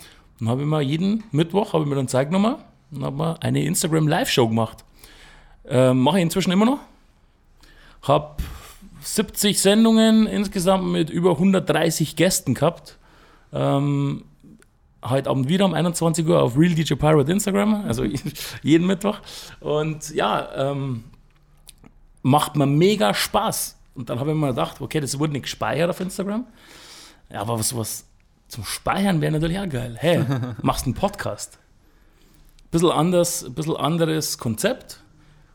[0.45, 2.55] habe ich mir jeden Mittwoch habe ich mir dann Zeit genommen
[2.91, 4.85] und habe mir eine Instagram Live-Show gemacht.
[5.67, 6.79] Ähm, mache ich inzwischen immer noch.
[8.03, 8.37] Habe
[9.01, 12.97] 70 Sendungen insgesamt mit über 130 Gästen gehabt.
[13.53, 14.23] Ähm,
[15.03, 18.03] heute Abend wieder um 21 Uhr auf Real DJ Pirate Instagram, also
[18.63, 19.19] jeden Mittwoch.
[19.59, 21.03] Und ja, ähm,
[22.21, 23.77] macht mir mega Spaß.
[23.95, 26.45] Und dann habe ich mir gedacht, okay, das wurde nicht gespeichert auf Instagram.
[27.29, 28.05] Ja, aber was, was
[28.47, 29.95] zum Speichern wäre natürlich auch geil.
[29.99, 30.23] Hey,
[30.61, 31.59] machst einen Podcast.
[32.69, 35.01] Bisschen anders, bisschen anderes Konzept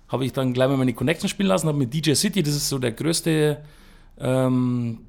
[0.09, 2.69] habe ich dann gleich mal meine Connection spielen lassen, habe mit DJ City, das ist
[2.69, 3.59] so der größte
[4.19, 5.01] ähm,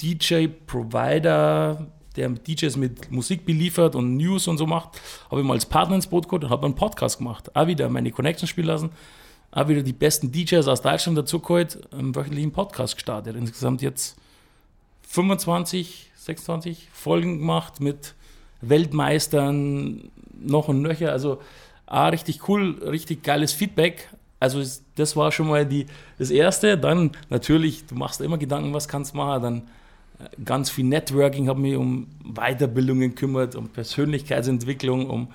[0.00, 5.00] DJ-Provider, der DJs mit Musik beliefert und News und so macht,
[5.30, 7.54] habe ich mal als Partner ins Boot geholt und habe einen Podcast gemacht.
[7.54, 8.90] Auch wieder meine Connection spielen lassen,
[9.50, 13.36] auch wieder die besten DJs aus Deutschland dazu geholt, einen wöchentlichen Podcast gestartet.
[13.36, 14.16] Insgesamt jetzt
[15.08, 18.14] 25, 26 Folgen gemacht mit
[18.60, 21.12] Weltmeistern, noch und nöcher.
[21.12, 21.40] Also
[21.86, 24.62] auch richtig cool, richtig geiles Feedback also
[24.96, 25.86] das war schon mal die,
[26.18, 26.76] das Erste.
[26.76, 29.42] Dann natürlich, du machst immer Gedanken, was kannst du machen.
[29.42, 29.62] Dann
[30.44, 35.28] ganz viel Networking, habe mich um Weiterbildungen gekümmert, um Persönlichkeitsentwicklung, um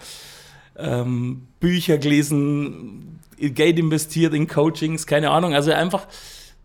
[0.77, 5.53] ähm, Bücher gelesen, Geld investiert in Coachings, keine Ahnung.
[5.53, 6.07] Also einfach,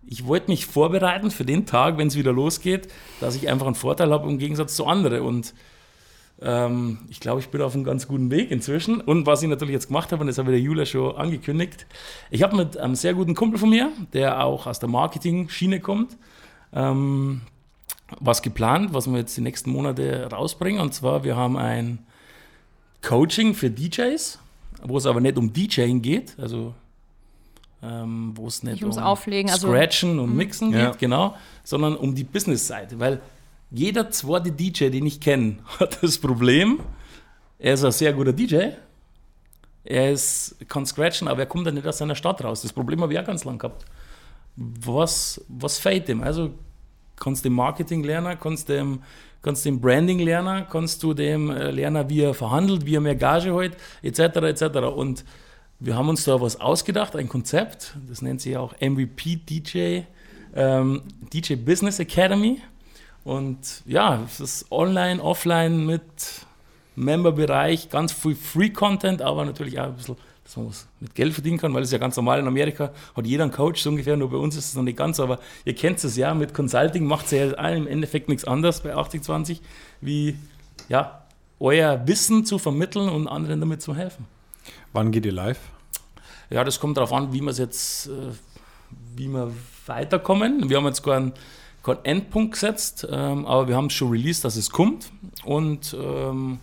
[0.07, 2.89] ich wollte mich vorbereiten für den Tag, wenn es wieder losgeht,
[3.21, 5.23] dass ich einfach einen Vorteil habe im Gegensatz zu anderen.
[5.23, 5.55] Und
[6.41, 9.01] ähm, ich glaube, ich bin auf einem ganz guten Weg inzwischen.
[9.01, 11.87] Und was ich natürlich jetzt gemacht habe, und das habe ich der Julia schon angekündigt,
[12.31, 16.17] ich habe mit einem sehr guten Kumpel von mir, der auch aus der Marketing-Schiene kommt,
[16.75, 17.41] ähm,
[18.21, 20.81] was geplant, was wir jetzt die nächsten Monate rausbringen.
[20.81, 21.99] Und zwar, wir haben ein
[23.03, 24.39] Coaching für DJs,
[24.83, 26.75] wo es aber nicht um DJing geht, also
[27.83, 30.37] ähm, wo es nicht, ums um Auflegen, also Scratchen also, und mhm.
[30.37, 30.91] Mixen ja.
[30.91, 33.21] geht, genau, sondern um die Business-Seite, weil
[33.71, 36.81] jeder zweite DJ, den ich kenne, hat das Problem,
[37.59, 38.71] er ist ein sehr guter DJ,
[39.85, 42.63] er ist, kann scratchen, aber er kommt dann nicht aus seiner Stadt raus.
[42.63, 43.85] Das Problem habe ich auch ganz lang gehabt.
[44.57, 46.23] Was, was fehlt ihm?
[46.23, 46.51] Also
[47.17, 49.03] kannst du dem Marketing lernen, kannst dem,
[49.43, 53.53] kannst dem Branding lernen, kannst du dem lernen, wie er verhandelt, wie er mehr Gage
[53.53, 54.21] holt, etc.
[54.21, 54.63] etc.
[54.95, 55.25] Und
[55.79, 60.01] wir haben uns da was ausgedacht, ein Konzept, das nennt sich auch MVP DJ,
[60.55, 61.03] ähm,
[61.33, 62.61] DJ Business Academy.
[63.25, 66.03] Und ja, es ist online, offline mit
[66.95, 70.17] Member-Bereich, ganz viel Free-Content, aber natürlich auch ein bisschen,
[70.47, 73.27] dass man was mit Geld verdienen kann, weil es ja ganz normal in Amerika hat
[73.27, 75.75] jeder einen Coach so ungefähr, nur bei uns ist es noch nicht ganz, aber ihr
[75.75, 79.61] kennt es ja, mit Consulting macht es ja im Endeffekt nichts anderes bei 8020,
[80.01, 80.37] wie
[80.89, 81.27] ja,
[81.59, 84.27] euer Wissen zu vermitteln und anderen damit zu helfen.
[84.93, 85.59] Wann geht ihr live?
[86.49, 88.11] Ja, das kommt darauf an, wie wir es jetzt, äh,
[89.17, 89.51] wie wir
[89.87, 90.71] weiterkommen.
[90.71, 91.33] Wir haben jetzt gar einen
[91.83, 95.11] keinen Endpunkt gesetzt, ähm, aber wir haben es schon released, dass es kommt.
[95.45, 96.61] Und ähm,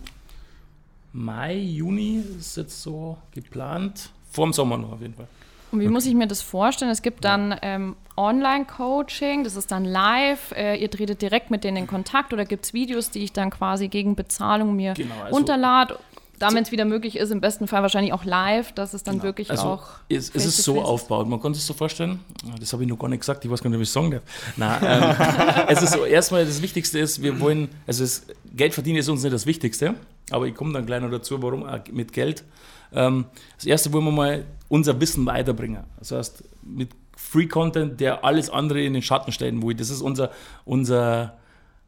[1.16, 4.10] Mai, Juni ist jetzt so geplant.
[4.32, 5.28] Vor dem Sommer noch auf jeden Fall.
[5.70, 5.92] Und wie okay.
[5.92, 6.90] muss ich mir das vorstellen?
[6.90, 10.52] Es gibt dann ähm, Online-Coaching, das ist dann live.
[10.56, 13.50] Äh, ihr tretet direkt mit denen in Kontakt oder gibt es Videos, die ich dann
[13.50, 15.98] quasi gegen Bezahlung mir genau, also runterlade?
[16.40, 19.24] damit es wieder möglich ist, im besten Fall wahrscheinlich auch live, dass es dann genau.
[19.24, 19.86] wirklich also auch.
[20.08, 22.20] Es, es ist so aufgebaut, man konnte es so vorstellen.
[22.58, 24.22] Das habe ich noch gar nicht gesagt, ich weiß gar nicht, wie ich sagen darf.
[24.56, 28.98] Nein, ähm, es ist so, erstmal das Wichtigste ist, wir wollen, also das Geld verdienen
[28.98, 29.94] ist uns nicht das Wichtigste.
[30.30, 32.44] Aber ich komme dann gleich noch dazu, warum mit Geld.
[32.92, 33.24] Ähm,
[33.56, 35.82] das erste wollen wir mal unser Wissen weiterbringen.
[35.98, 39.74] Das heißt, mit Free Content, der alles andere in den Schatten stellen will.
[39.74, 40.30] Das ist unser,
[40.64, 41.36] unser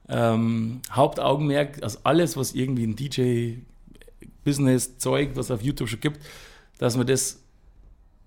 [0.08, 6.20] ähm, Hauptaugenmerk, also alles, was irgendwie ein DJ-Business-Zeug, was es auf YouTube schon gibt,
[6.78, 7.42] dass wir das,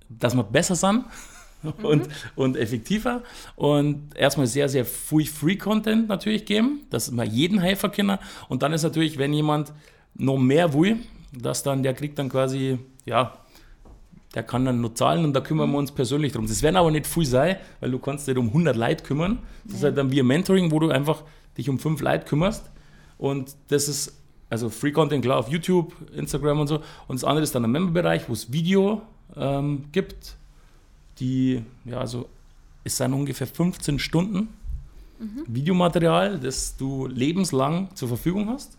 [0.10, 1.06] dass wir besser sind
[1.84, 2.14] und, mhm.
[2.36, 3.24] und effektiver
[3.56, 8.18] und erstmal sehr, sehr viel Free-Content natürlich geben, dass wir jeden helfen können
[8.50, 9.72] und dann ist natürlich, wenn jemand
[10.20, 10.98] noch mehr will,
[11.32, 13.34] dass dann, der kriegt dann quasi, ja,
[14.36, 16.46] der kann dann nur zahlen und da kümmern wir uns persönlich drum.
[16.46, 19.40] Das werden aber nicht viel sein, weil du kannst dich um 100 Leute kümmern.
[19.64, 21.24] Das ist halt dann wie ein Mentoring, wo du einfach
[21.58, 22.70] dich um fünf Leute kümmerst
[23.18, 24.16] und das ist
[24.50, 26.76] also Free Content klar auf YouTube, Instagram und so
[27.08, 29.02] und das andere ist dann der Memberbereich, wo es Video
[29.36, 30.36] ähm, gibt,
[31.20, 32.28] die, ja, also
[32.84, 34.50] es sind ungefähr 15 Stunden
[35.20, 35.44] mhm.
[35.48, 38.78] Videomaterial, das du lebenslang zur Verfügung hast.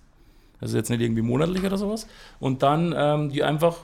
[0.60, 2.06] Also jetzt nicht irgendwie monatlich oder sowas.
[2.38, 3.76] Und dann ähm, die einfach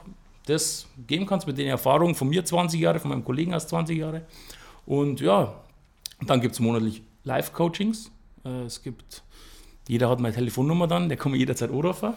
[0.47, 3.99] das geben kannst mit den Erfahrungen von mir 20 Jahre, von meinem Kollegen aus 20
[3.99, 4.23] Jahre.
[4.87, 5.55] Und ja,
[6.27, 8.11] dann gibt es monatlich Live-Coachings.
[8.45, 9.23] Äh, es gibt,
[9.89, 12.15] jeder hat meine Telefonnummer dann, der kann mir jederzeit anrufen.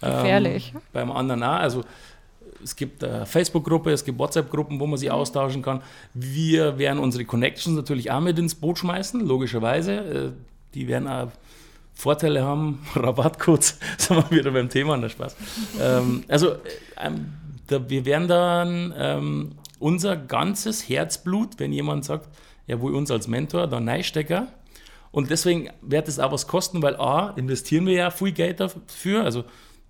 [0.00, 0.72] Gefährlich.
[0.74, 1.58] Ähm, beim anderen auch.
[1.58, 1.82] Also
[2.62, 5.82] es gibt eine Facebook-Gruppe, es gibt WhatsApp-Gruppen, wo man sich austauschen kann.
[6.14, 9.92] Wir werden unsere Connections natürlich auch mit ins Boot schmeißen, logischerweise.
[9.92, 10.32] Äh,
[10.74, 11.28] die werden auch
[11.94, 15.36] Vorteile haben, Rabattcodes, sind wir wieder beim Thema, der Spaß.
[15.80, 16.56] ähm, also
[17.00, 17.32] ähm,
[17.66, 22.28] da, wir werden dann ähm, unser ganzes Herzblut, wenn jemand sagt,
[22.66, 24.48] er will uns als Mentor, dann Neistecker.
[25.10, 29.24] Und deswegen wird es auch was kosten, weil A, investieren wir ja viel Geld dafür.
[29.24, 29.42] Also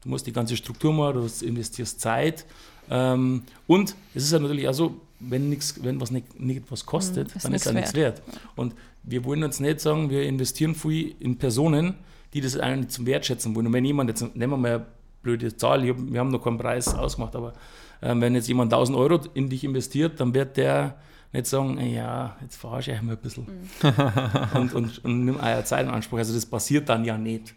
[0.02, 2.44] du musst die ganze Struktur machen, du investierst Zeit.
[2.90, 6.84] Ähm, und es ist ja natürlich auch so, wenn, nix, wenn was nicht, nicht was
[6.84, 8.22] kostet, mhm, dann ist es ja nichts wert.
[8.56, 11.94] Und wir wollen uns nicht sagen, wir investieren viel in Personen,
[12.34, 13.66] die das eigentlich zum Wertschätzen wollen.
[13.66, 14.86] Und wenn jemand, jetzt nehmen wir mal eine
[15.22, 17.52] blöde Zahl, hab, wir haben noch keinen Preis ausgemacht, aber
[18.00, 20.96] ähm, wenn jetzt jemand 1000 Euro in dich investiert, dann wird der
[21.32, 23.46] nicht sagen, ja, jetzt verarsche ich mal ein bisschen
[23.82, 24.60] mhm.
[24.60, 26.18] und, und, und nimm eure Zeit in Anspruch.
[26.18, 27.54] Also das passiert dann ja nicht.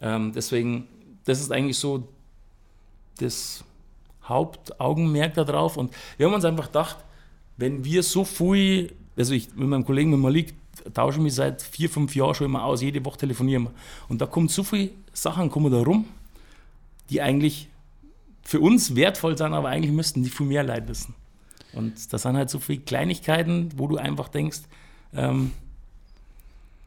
[0.00, 0.88] Ähm, deswegen,
[1.24, 2.08] das ist eigentlich so
[3.18, 3.64] das
[4.24, 5.76] Hauptaugenmerk darauf.
[5.76, 6.96] Und wir haben uns einfach gedacht,
[7.56, 10.54] wenn wir so viel, also ich mit meinem Kollegen, mit Malik,
[10.94, 13.72] tausche mich seit vier, fünf Jahren schon immer aus, jede Woche telefonieren wir.
[14.08, 16.06] Und da kommen so viele Sachen kommen da rum,
[17.10, 17.68] die eigentlich
[18.42, 21.14] für uns wertvoll sind, aber eigentlich müssten die viel mehr Leid wissen.
[21.72, 24.60] Und das sind halt so viele Kleinigkeiten, wo du einfach denkst,
[25.14, 25.52] ähm,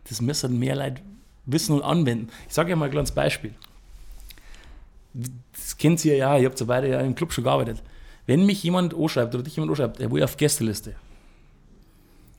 [0.08, 1.02] das müssen mehr Leute
[1.45, 2.30] wissen und anwenden.
[2.48, 3.54] Ich sage ja mal ein kleines Beispiel.
[5.54, 7.82] Das kennt ihr ja, ihr habt so beide ja im Club schon gearbeitet.
[8.26, 10.95] Wenn mich jemand anschreibt oder dich jemand anschreibt, der will auf Gästeliste,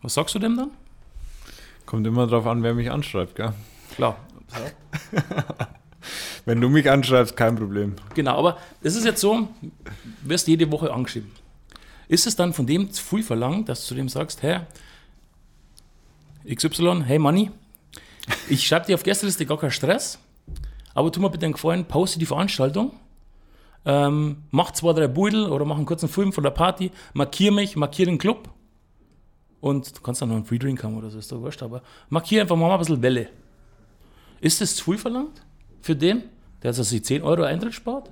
[0.02, 0.70] was sagst du dem dann?
[1.86, 3.52] Kommt immer darauf an, wer mich anschreibt, gell?
[3.94, 4.16] Klar.
[6.44, 7.94] Wenn du mich anschreibst, kein Problem.
[8.14, 9.70] Genau, aber es ist jetzt so, du
[10.22, 11.30] wirst jede Woche angeschrieben.
[12.08, 14.60] Ist es dann von dem zu viel verlangt, dass du zu dem sagst, hey,
[16.52, 17.50] XY, hey Money,
[18.48, 20.18] ich schreibe dir auf Gästeliste gar keinen Stress,
[20.94, 22.92] aber tu mir bitte einen Gefallen, poste die Veranstaltung,
[23.84, 27.76] ähm, mach zwei, drei Beutel oder mach einen kurzen Film von der Party, markier mich,
[27.76, 28.48] markier den Club
[29.66, 31.82] und du kannst dann noch einen Free Drink haben oder so, ist doch wurscht, aber
[32.08, 33.28] markier einfach mal ein bisschen Welle.
[34.40, 35.42] Ist das zu viel verlangt
[35.82, 36.22] für den,
[36.62, 38.10] der sich 10 Euro Eintritt spart?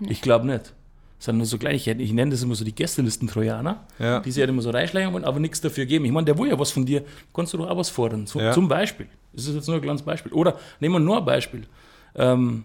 [0.00, 0.74] Ich glaube nicht.
[1.18, 2.00] Das sind nur so Kleinigkeiten.
[2.00, 4.20] Ich nenne das immer so die Gästelisten-Trojaner, ja.
[4.20, 6.04] die sich halt immer so reinschleichen wollen, aber nichts dafür geben.
[6.04, 8.26] Ich meine, der will ja was von dir, kannst du doch auch was fordern.
[8.26, 8.52] So, ja.
[8.52, 9.06] Zum Beispiel.
[9.32, 10.32] Das ist jetzt nur ein kleines Beispiel.
[10.32, 11.66] Oder nehmen wir nur ein Beispiel.
[12.14, 12.64] Ähm,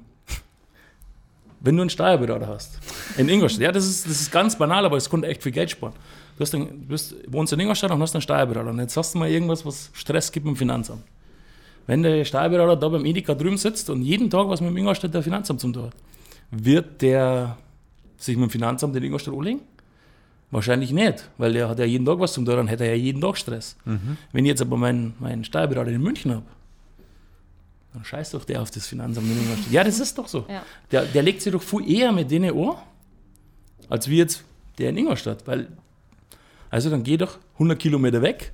[1.60, 2.79] wenn du einen Steuerberater hast,
[3.17, 5.71] in Ingolstadt, ja, das ist, das ist ganz banal, aber es konnte echt viel Geld
[5.71, 5.93] sparen.
[6.38, 9.13] Du, hast einen, du bist, wohnst in Ingolstadt und hast einen Steuerberater und jetzt hast
[9.13, 11.04] du mal irgendwas, was Stress gibt im Finanzamt.
[11.86, 15.13] Wenn der Steuerberater da beim Edeka drüben sitzt und jeden Tag was mit dem Ingolstadt
[15.13, 15.96] der Finanzamt zum tun hat,
[16.52, 17.58] wird der
[18.17, 19.62] sich mit dem Finanzamt in Ingolstadt anlegen?
[20.50, 23.02] Wahrscheinlich nicht, weil der hat ja jeden Tag was zum tun, dann hätte er ja
[23.02, 23.76] jeden Tag Stress.
[23.86, 24.17] Mhm.
[24.32, 26.46] Wenn ich jetzt aber meinen, meinen Steuerberater in München habe,
[27.93, 29.72] dann scheißt doch der auf das Finanzamt in Ingolstadt.
[29.72, 30.46] Ja, das ist doch so.
[30.48, 30.63] Ja.
[30.91, 32.76] Der, der legt sich doch viel eher mit denen an,
[33.89, 34.43] als wie jetzt
[34.80, 35.46] der in Ingolstadt.
[35.46, 35.67] Weil,
[36.74, 38.52] also dann geh doch 100 Kilometer weg,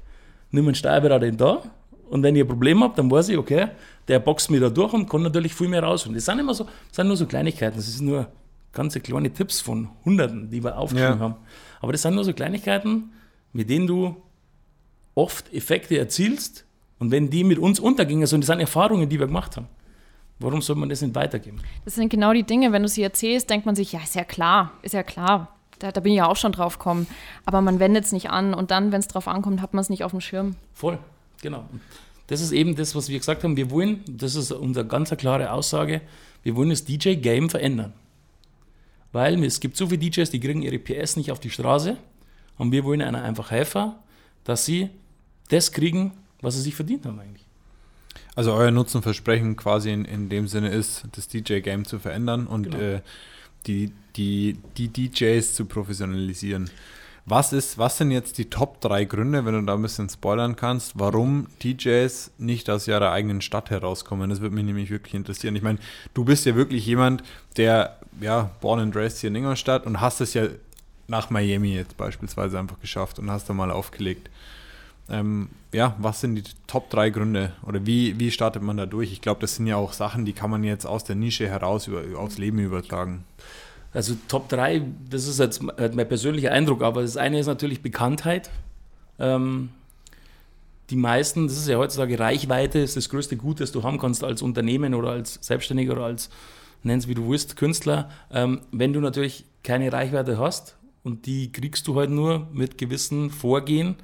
[0.51, 1.63] nimm einen Steuerberater in da
[2.09, 3.69] und wenn ich ein Problem habe, dann weiß ich, okay,
[4.09, 6.15] der boxt mir da durch und kann natürlich viel mehr rausholen.
[6.15, 7.77] Das sind immer so, das sind nur so Kleinigkeiten.
[7.77, 8.27] Das sind nur
[8.73, 11.23] ganze kleine Tipps von Hunderten, die wir aufgeschrieben ja.
[11.23, 11.35] haben.
[11.79, 13.13] Aber das sind nur so Kleinigkeiten,
[13.53, 14.17] mit denen du
[15.15, 16.65] oft Effekte erzielst.
[16.97, 19.67] Und wenn die mit uns untergingen, also das sind Erfahrungen, die wir gemacht haben,
[20.39, 21.61] warum soll man das nicht weitergeben?
[21.85, 24.25] Das sind genau die Dinge, wenn du sie erzählst, denkt man sich, ja, ist ja
[24.25, 25.55] klar, ist ja klar.
[25.79, 27.07] Da, da bin ich ja auch schon drauf gekommen.
[27.45, 29.89] Aber man wendet es nicht an und dann, wenn es drauf ankommt, hat man es
[29.89, 30.55] nicht auf dem Schirm.
[30.73, 30.99] Voll,
[31.41, 31.65] genau.
[32.27, 33.57] das ist eben das, was wir gesagt haben.
[33.57, 36.01] Wir wollen, das ist unsere ganz klare Aussage,
[36.43, 37.93] wir wollen das DJ-Game verändern.
[39.11, 41.97] Weil es gibt so viele DJs, die kriegen ihre PS nicht auf die Straße
[42.57, 43.93] und wir wollen ihnen einfach helfen,
[44.43, 44.89] dass sie
[45.49, 46.11] das kriegen,
[46.41, 47.45] was sie sich verdient haben eigentlich.
[48.35, 52.77] Also euer Nutzenversprechen quasi in, in dem Sinne ist, das DJ-Game zu verändern und genau.
[52.77, 53.01] äh,
[53.67, 56.69] die, die, die DJs zu professionalisieren.
[57.25, 60.55] Was, ist, was sind jetzt die Top 3 Gründe, wenn du da ein bisschen spoilern
[60.55, 64.31] kannst, warum DJs nicht aus ihrer eigenen Stadt herauskommen?
[64.31, 65.55] Das würde mich nämlich wirklich interessieren.
[65.55, 65.77] Ich meine,
[66.15, 67.21] du bist ja wirklich jemand,
[67.55, 70.47] der, ja, born and raised hier in Ingolstadt und hast es ja
[71.07, 74.29] nach Miami jetzt beispielsweise einfach geschafft und hast da mal aufgelegt.
[75.09, 79.11] Ähm, ja, was sind die Top 3 Gründe oder wie, wie startet man da durch?
[79.11, 81.87] Ich glaube, das sind ja auch Sachen, die kann man jetzt aus der Nische heraus
[81.87, 83.23] über, aufs Leben übertragen.
[83.93, 88.51] Also Top 3, das ist jetzt mein persönlicher Eindruck, aber das eine ist natürlich Bekanntheit.
[89.17, 89.69] Ähm,
[90.89, 94.23] die meisten, das ist ja heutzutage Reichweite, ist das größte Gut, das du haben kannst
[94.23, 96.29] als Unternehmen oder als Selbstständiger oder als,
[96.83, 98.09] nenn es wie du willst, Künstler.
[98.31, 103.29] Ähm, wenn du natürlich keine Reichweite hast und die kriegst du halt nur mit gewissen
[103.29, 103.95] Vorgehen,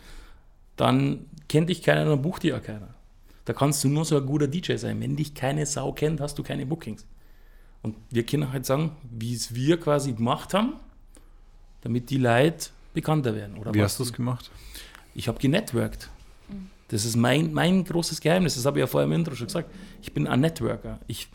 [0.75, 2.93] dann kennt dich keiner, dann bucht dich ja keiner.
[3.45, 4.99] Da kannst du nur so ein guter DJ sein.
[4.99, 7.05] Wenn dich keine Sau kennt, hast du keine Bookings.
[7.83, 10.73] Und wir können halt sagen, wie es wir quasi gemacht haben,
[11.81, 13.57] damit die Leute bekannter werden.
[13.57, 14.49] Oder wie hast du es gemacht?
[15.13, 16.09] Ich habe genetworked.
[16.87, 18.55] Das ist mein, mein großes Geheimnis.
[18.55, 19.69] Das habe ich ja vorher im Intro schon gesagt.
[20.01, 20.99] Ich bin ein Networker.
[21.07, 21.29] Ich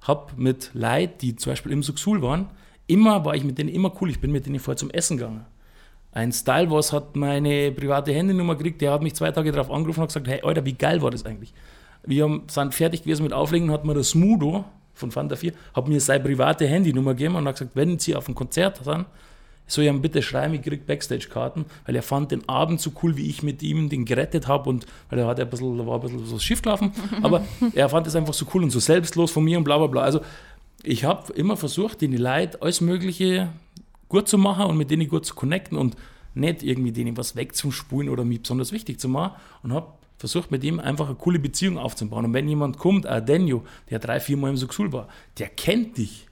[0.00, 2.50] habe mit Leuten, die zum Beispiel im Suxul waren,
[2.86, 4.10] immer war ich mit denen immer cool.
[4.10, 5.44] Ich bin mit denen vorher zum Essen gegangen.
[6.12, 10.00] Ein Style Wars hat meine private Handynummer gekriegt, der hat mich zwei Tage darauf angerufen
[10.00, 11.54] und gesagt, hey Alter, wie geil war das eigentlich?
[12.04, 15.88] Wir haben, sind fertig gewesen mit Auflegen, hat mir das Smudo von Fanta 4, hat
[15.88, 19.06] mir seine private Handynummer gegeben und hat gesagt, wenn Sie auf ein Konzert sind,
[19.66, 23.16] soll ich ihm bitte schreiben, ich kriege Backstage-Karten, weil er fand den Abend so cool,
[23.16, 25.94] wie ich mit ihm den gerettet habe und weil er hat ein bisschen, da war
[25.94, 27.42] ein bisschen so schief gelaufen, aber
[27.74, 30.02] er fand es einfach so cool und so selbstlos von mir und bla bla bla.
[30.02, 30.20] Also
[30.82, 33.48] ich habe immer versucht, den Leuten alles Mögliche
[34.12, 35.96] gut zu machen und mit denen gut zu connecten und
[36.34, 40.62] nicht irgendwie denen was wegzuspulen oder mich besonders wichtig zu machen und habe versucht mit
[40.62, 42.26] ihm einfach eine coole Beziehung aufzubauen.
[42.26, 45.98] Und wenn jemand kommt, ein Daniel, der drei, vier Mal im Suxul war, der kennt
[45.98, 46.28] dich.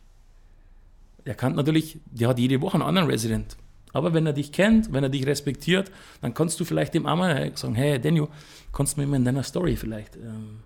[1.27, 3.57] Der kann natürlich, der hat jede Woche einen anderen Resident.
[3.93, 5.90] Aber wenn er dich kennt, wenn er dich respektiert,
[6.21, 8.29] dann kannst du vielleicht dem einmal sagen, hey Daniel,
[8.73, 10.61] kannst du mir in deiner Story vielleicht ähm,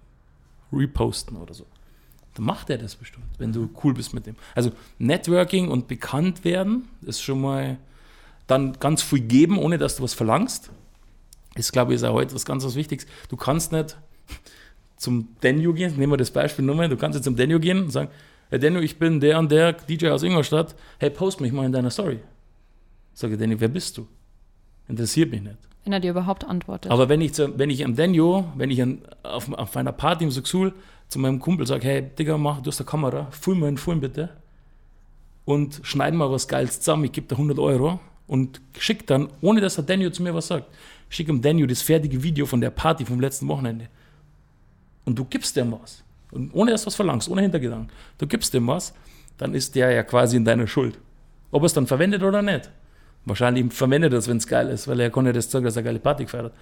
[0.71, 1.65] reposten oder so
[2.35, 4.37] dann macht er das bestimmt, wenn du cool bist mit dem.
[4.55, 7.79] Also Networking und bekannt werden ist schon mal
[8.47, 10.71] dann ganz viel geben, ohne dass du was verlangst.
[11.55, 13.07] Ist, glaube ich, ist auch heute was ganz was Wichtiges.
[13.29, 13.97] Du kannst nicht
[14.97, 17.91] zum Daniel gehen, nehmen wir das Beispiel nochmal, du kannst jetzt zum Daniel gehen und
[17.91, 18.11] sagen,
[18.51, 21.73] hey Daniel, ich bin der und der DJ aus Ingolstadt, hey, post mich mal in
[21.73, 22.21] deiner Story.
[23.13, 24.09] Sage Daniel, wer bist du?
[24.89, 25.59] Interessiert mich nicht.
[25.85, 26.91] Wenn er dir überhaupt antwortet.
[26.91, 30.25] Aber wenn ich, zu, wenn ich am Daniel, wenn ich an, auf, auf einer Party
[30.25, 30.73] im Suxul
[31.09, 34.01] zu meinem Kumpel sage, hey Digga, mach, du hast eine Kamera, film mal einen Film
[34.01, 34.31] bitte
[35.45, 39.61] und schneid mal was Geiles zusammen, ich gebe dir 100 Euro und schick dann, ohne
[39.61, 40.67] dass der Daniel zu mir was sagt,
[41.09, 43.89] schick ihm Daniel das fertige Video von der Party vom letzten Wochenende.
[45.05, 46.03] Und du gibst dem was.
[46.31, 47.91] Und ohne dass du was verlangst, ohne Hintergedanken.
[48.19, 48.95] Du gibst dem was,
[49.37, 50.99] dann ist der ja quasi in deiner Schuld.
[51.51, 52.71] Ob er es dann verwendet oder nicht.
[53.27, 55.83] Wahrscheinlich verwendet er es, wenn es geil ist, weil er konnte das sagen, dass er
[55.83, 56.55] geile Party gefeiert hat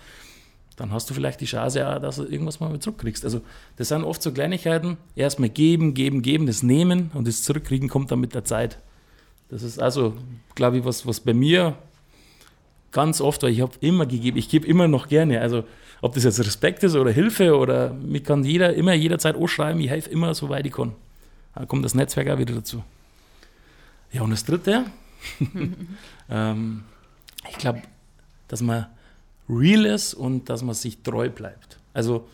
[0.77, 3.25] dann hast du vielleicht die Chance, auch, dass du irgendwas mal zurückkriegst.
[3.25, 3.43] Also
[3.77, 8.11] das sind oft so Kleinigkeiten, erstmal geben, geben, geben, das Nehmen und das Zurückkriegen kommt
[8.11, 8.79] dann mit der Zeit.
[9.49, 10.15] Das ist also,
[10.55, 11.77] glaube ich, was, was bei mir
[12.91, 15.41] ganz oft, weil ich habe immer gegeben, ich gebe immer noch gerne.
[15.41, 15.65] Also
[16.01, 19.91] ob das jetzt Respekt ist oder Hilfe oder mich kann jeder immer jederzeit schreiben, ich
[19.91, 20.93] helfe immer, soweit ich kann.
[21.55, 22.83] Da kommt das Netzwerk auch wieder dazu.
[24.11, 24.85] Ja, und das Dritte,
[26.31, 26.85] ähm,
[27.51, 27.83] ich glaube,
[28.49, 28.87] dass man
[29.53, 31.79] real ist und dass man sich treu bleibt.
[31.95, 32.27] Also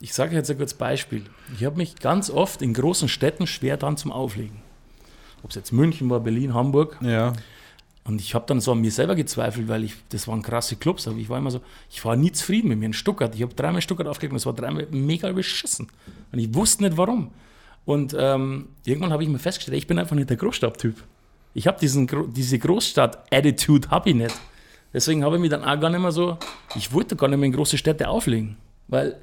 [0.00, 1.24] ich sage jetzt ein kurzes Beispiel.
[1.54, 4.62] Ich habe mich ganz oft in großen Städten schwer dran zum Auflegen.
[5.42, 6.98] Ob es jetzt München war, Berlin, Hamburg.
[7.02, 7.34] Ja.
[8.04, 11.06] Und ich habe dann so an mir selber gezweifelt, weil ich, das waren krasse Clubs,
[11.06, 11.60] aber ich war immer so,
[11.90, 13.34] ich war nie zufrieden mit mir in Stuttgart.
[13.34, 15.88] Ich habe dreimal Stuttgart aufgelegt und es war dreimal mega beschissen.
[16.32, 17.30] Und ich wusste nicht warum.
[17.84, 20.96] Und ähm, irgendwann habe ich mir festgestellt, ich bin einfach nicht der Großstadttyp.
[21.52, 24.34] Ich habe diese Großstadt-Attitude, habe ich nicht.
[24.92, 26.36] Deswegen habe ich mich dann auch gar nicht mehr so,
[26.74, 28.56] ich wollte gar nicht mehr in große Städte auflegen,
[28.88, 29.16] weil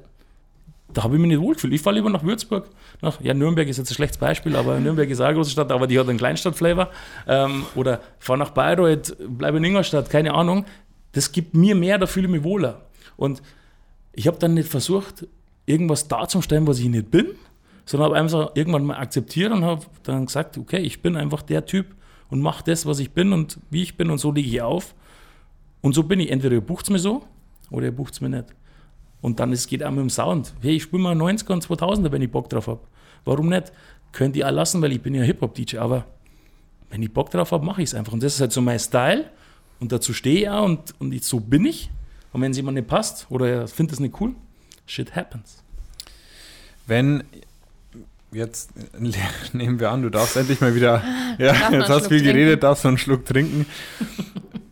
[0.92, 1.72] da habe ich mich nicht wohlgefühlt.
[1.74, 2.68] Ich fahre lieber nach Würzburg.
[3.02, 5.70] Nach, ja, Nürnberg ist jetzt ein schlechtes Beispiel, aber Nürnberg ist auch eine große Stadt,
[5.70, 6.88] aber die hat einen Kleinstadt-Flavor.
[7.26, 10.64] Ähm, oder fahre nach Bayreuth, bleibe in Ingolstadt, keine Ahnung.
[11.12, 12.86] Das gibt mir mehr, da fühle ich mich wohler.
[13.16, 13.42] Und
[14.12, 15.26] ich habe dann nicht versucht,
[15.66, 17.26] irgendwas darzustellen, was ich nicht bin,
[17.84, 21.66] sondern habe einfach irgendwann mal akzeptiert und habe dann gesagt, okay, ich bin einfach der
[21.66, 21.94] Typ
[22.30, 24.94] und mache das, was ich bin und wie ich bin und so lege ich auf.
[25.80, 26.30] Und so bin ich.
[26.30, 27.22] Entweder ihr bucht es mir so
[27.70, 28.46] oder ihr bucht es mir nicht.
[29.20, 30.54] Und dann es geht auch mit dem Sound.
[30.60, 32.80] Hey, ich spiele mal 90er und 2000er, wenn ich Bock drauf habe.
[33.24, 33.72] Warum nicht?
[34.12, 36.04] Könnt ihr auch lassen, weil ich bin ja Hip-Hop-DJ, aber
[36.90, 38.12] wenn ich Bock drauf habe, mache ich es einfach.
[38.12, 39.26] Und das ist halt so mein Style
[39.80, 41.90] und dazu stehe ich auch und, und ich, so bin ich.
[42.32, 44.34] Und wenn es jemand nicht passt oder er findet es nicht cool,
[44.86, 45.62] shit happens.
[46.86, 47.24] Wenn
[48.32, 48.70] jetzt
[49.52, 51.02] nehmen wir an, du darfst endlich mal wieder,
[51.38, 52.60] ja, jetzt hast du viel geredet, trinken.
[52.60, 53.66] darfst du einen Schluck trinken.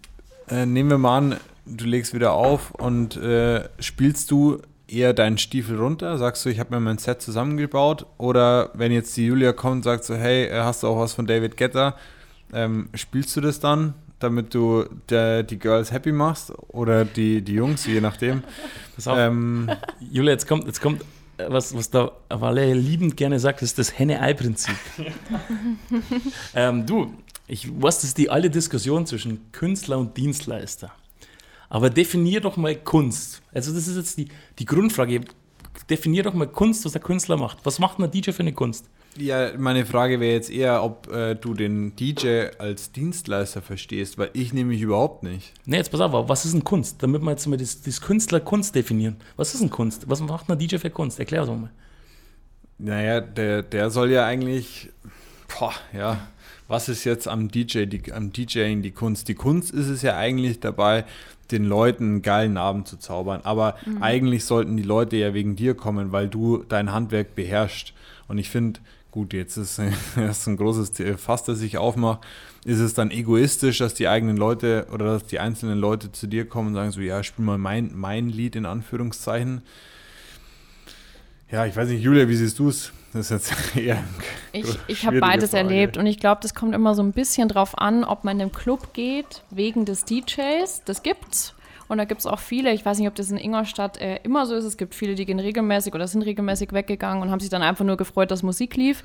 [0.48, 1.36] äh, nehmen wir mal an,
[1.66, 6.18] du legst wieder auf und äh, spielst du eher deinen Stiefel runter?
[6.18, 8.06] Sagst du, ich habe mir mein Set zusammengebaut?
[8.18, 11.12] Oder wenn jetzt die Julia kommt und sagt so, hey, äh, hast du auch was
[11.12, 11.96] von David Getter?
[12.52, 16.52] Ähm, spielst du das dann, damit du der, die Girls happy machst?
[16.68, 18.42] Oder die, die Jungs, je nachdem?
[18.94, 19.18] Pass auf.
[19.18, 19.70] Ähm,
[20.00, 21.02] Julia, jetzt kommt, jetzt kommt
[21.38, 24.76] was, was da Valet liebend gerne sagt, ist das Henne-Ei-Prinzip.
[26.54, 27.12] ähm, du,
[27.46, 30.92] ich weiß, das ist die alte Diskussion zwischen Künstler und Dienstleister.
[31.68, 33.42] Aber definier doch mal Kunst.
[33.52, 34.28] Also das ist jetzt die,
[34.58, 35.20] die Grundfrage.
[35.90, 37.58] Definier doch mal Kunst, was der Künstler macht.
[37.64, 38.86] Was macht ein DJ für eine Kunst?
[39.18, 44.30] Ja, meine Frage wäre jetzt eher, ob äh, du den DJ als Dienstleister verstehst, weil
[44.34, 45.52] ich nämlich überhaupt nicht.
[45.64, 47.02] Nee, jetzt pass auf, was ist ein Kunst?
[47.02, 49.16] Damit wir jetzt mal das, das Künstler Kunst definieren.
[49.36, 50.08] Was ist ein Kunst?
[50.08, 51.18] Was macht ein DJ für Kunst?
[51.18, 51.70] Erklär das mal.
[52.78, 54.90] Naja, der, der soll ja eigentlich,
[55.48, 56.28] boah, ja,
[56.68, 59.28] was ist jetzt am DJ, die, am DJing die Kunst?
[59.28, 61.04] Die Kunst ist es ja eigentlich dabei,
[61.50, 63.40] den Leuten einen geilen Abend zu zaubern.
[63.44, 64.02] Aber mhm.
[64.02, 67.92] eigentlich sollten die Leute ja wegen dir kommen, weil du dein Handwerk beherrschst.
[68.28, 68.80] Und ich finde,
[69.12, 69.80] gut, jetzt ist,
[70.16, 72.20] ist ein großes Fass, das ich aufmache.
[72.64, 76.48] Ist es dann egoistisch, dass die eigenen Leute oder dass die einzelnen Leute zu dir
[76.48, 79.62] kommen und sagen so, ja, spiel mal mein, mein Lied in Anführungszeichen.
[81.48, 82.92] Ja, ich weiß nicht, Julia, wie siehst du es?
[83.16, 84.02] Das ist jetzt eher.
[84.52, 85.64] Ich, ich habe beides Frage.
[85.64, 88.48] erlebt und ich glaube, das kommt immer so ein bisschen drauf an, ob man in
[88.48, 90.82] den Club geht, wegen des DJs.
[90.84, 91.54] Das gibt's.
[91.88, 94.44] Und da gibt es auch viele, ich weiß nicht, ob das in Ingolstadt äh, immer
[94.44, 94.64] so ist.
[94.64, 97.84] Es gibt viele, die gehen regelmäßig oder sind regelmäßig weggegangen und haben sich dann einfach
[97.84, 99.04] nur gefreut, dass Musik lief.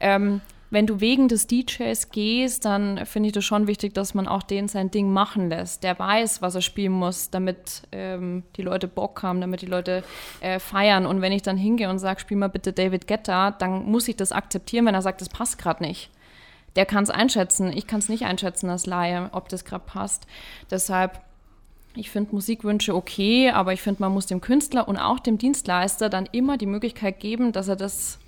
[0.00, 0.40] Ähm,
[0.74, 4.42] wenn du wegen des DJs gehst, dann finde ich das schon wichtig, dass man auch
[4.42, 5.84] den sein Ding machen lässt.
[5.84, 10.02] Der weiß, was er spielen muss, damit ähm, die Leute Bock haben, damit die Leute
[10.40, 11.06] äh, feiern.
[11.06, 14.16] Und wenn ich dann hingehe und sage, spiel mal bitte David Guetta, dann muss ich
[14.16, 16.10] das akzeptieren, wenn er sagt, das passt gerade nicht.
[16.74, 17.72] Der kann es einschätzen.
[17.72, 20.26] Ich kann es nicht einschätzen als Laie, ob das gerade passt.
[20.70, 21.20] Deshalb
[21.96, 26.08] ich finde Musikwünsche okay, aber ich finde, man muss dem Künstler und auch dem Dienstleister
[26.08, 28.18] dann immer die Möglichkeit geben, dass er das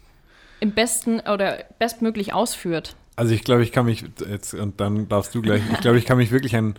[0.61, 2.97] im besten oder bestmöglich ausführt.
[3.17, 6.05] Also ich glaube, ich kann mich jetzt, und dann darfst du gleich, ich glaube, ich
[6.05, 6.75] kann mich wirklich an,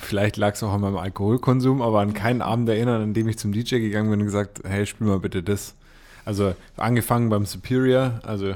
[0.00, 3.38] vielleicht lag es auch an meinem Alkoholkonsum, aber an keinen Abend erinnern, an dem ich
[3.38, 5.74] zum DJ gegangen bin und gesagt, hey, spiel mal bitte das.
[6.24, 8.54] Also angefangen beim Superior, also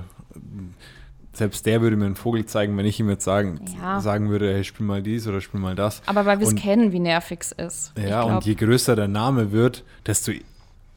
[1.33, 4.01] selbst der würde mir einen Vogel zeigen, wenn ich ihm jetzt sagen, ja.
[4.01, 6.03] sagen würde, hey, spiel mal dies oder spiel mal das.
[6.07, 7.93] Aber weil wir es kennen, wie nervig es ist.
[7.99, 10.33] Ja, und je größer der Name wird, desto,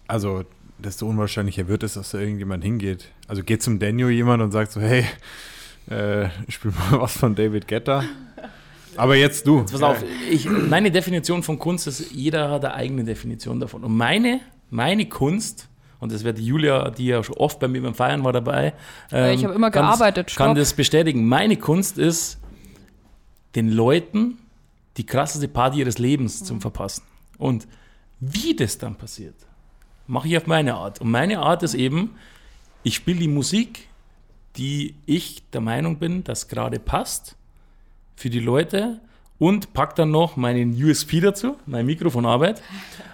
[0.08, 0.44] also
[0.78, 3.10] desto unwahrscheinlicher wird es, dass da irgendjemand hingeht.
[3.28, 5.06] Also geht zum Daniel jemand und sagt so, hey,
[5.90, 8.04] äh, spiel mal was von David Guetta.
[8.98, 9.60] Aber jetzt du.
[9.60, 13.84] Jetzt pass auf, ich, meine Definition von Kunst ist, jeder hat eine eigene Definition davon.
[13.84, 15.68] Und meine, meine Kunst,
[16.00, 18.74] und das wird die Julia, die ja schon oft bei mir beim Feiern war dabei.
[19.12, 20.28] Ähm, ich habe immer gearbeitet.
[20.30, 21.28] Das, kann das bestätigen.
[21.28, 22.40] Meine Kunst ist,
[23.56, 24.38] den Leuten
[24.98, 26.46] die krasseste Party ihres Lebens mhm.
[26.46, 27.04] zum Verpassen.
[27.38, 27.68] Und
[28.20, 29.36] wie das dann passiert,
[30.08, 31.02] mache ich auf meine Art.
[31.02, 32.16] Und meine Art ist eben,
[32.84, 33.88] ich spiele die Musik,
[34.58, 37.36] die ich der Meinung bin, dass gerade passt
[38.16, 39.00] für die Leute
[39.38, 42.62] und pack dann noch meinen USP dazu, mein Mikrofonarbeit.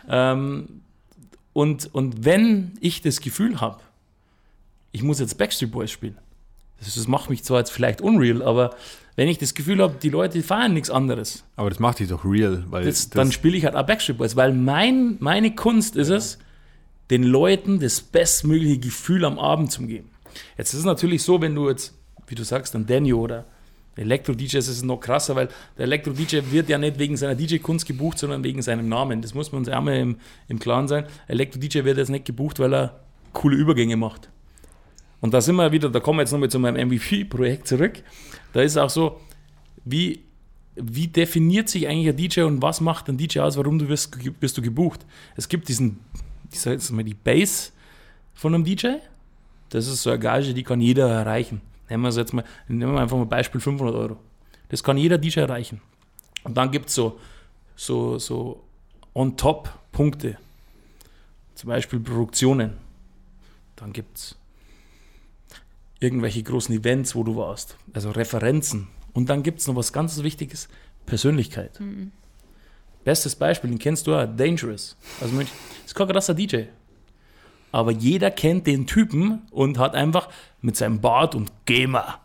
[0.10, 0.82] ähm,
[1.54, 3.80] und, und wenn ich das Gefühl habe,
[4.92, 6.18] ich muss jetzt Backstreet Boys spielen,
[6.80, 8.76] das, das macht mich zwar jetzt vielleicht unreal, aber
[9.16, 11.44] wenn ich das Gefühl habe, die Leute feiern nichts anderes.
[11.56, 12.86] Aber das macht dich doch real, weil.
[12.86, 16.40] Das, das dann spiele ich halt auch Backstreet Boys, weil mein, meine Kunst ist es,
[17.12, 20.10] den Leuten das bestmögliche Gefühl am Abend zu geben.
[20.58, 21.94] Jetzt ist es natürlich so, wenn du jetzt,
[22.28, 23.46] wie du sagst, ein Daniel oder
[23.98, 28.18] Elektro-DJs ist es noch krasser, weil der Elektro-DJ wird ja nicht wegen seiner DJ-Kunst gebucht,
[28.18, 29.22] sondern wegen seinem Namen.
[29.22, 31.06] Das muss man uns einmal im, im Klaren sein.
[31.28, 33.02] Elektro-DJ wird jetzt nicht gebucht, weil er
[33.34, 34.30] coole Übergänge macht.
[35.20, 38.02] Und da sind wir wieder, da kommen wir jetzt nochmal zu meinem MVP-Projekt zurück.
[38.54, 39.20] Da ist auch so,
[39.84, 40.24] wie,
[40.76, 44.18] wie definiert sich eigentlich ein DJ und was macht ein DJ aus, warum du wirst,
[44.42, 45.06] wirst du gebucht?
[45.36, 46.00] Es gibt diesen
[46.52, 47.72] ich sage jetzt mal die Base
[48.34, 48.96] von einem DJ.
[49.70, 51.62] Das ist so eine Gage, die kann jeder erreichen.
[51.90, 54.18] Nehmen wir jetzt mal, nehmen wir einfach mal Beispiel 500 Euro.
[54.70, 55.82] Das kann jeder DJ erreichen.
[56.44, 57.20] Und dann gibt es so,
[57.76, 58.64] so, so
[59.14, 60.38] On-Top-Punkte.
[61.56, 62.74] Zum Beispiel Produktionen.
[63.76, 64.36] Dann gibt es
[66.00, 67.78] irgendwelche großen Events, wo du warst.
[67.94, 68.88] Also Referenzen.
[69.14, 70.70] Und dann gibt es noch was ganz Wichtiges:
[71.06, 71.80] Persönlichkeit.
[71.80, 72.12] Mhm.
[73.04, 74.96] Bestes Beispiel, den kennst du auch, Dangerous.
[75.20, 75.56] Also München.
[75.86, 76.64] Ist kein krasser DJ.
[77.72, 80.30] Aber jeder kennt den Typen und hat einfach
[80.62, 82.20] mit seinem Bart und Gamer.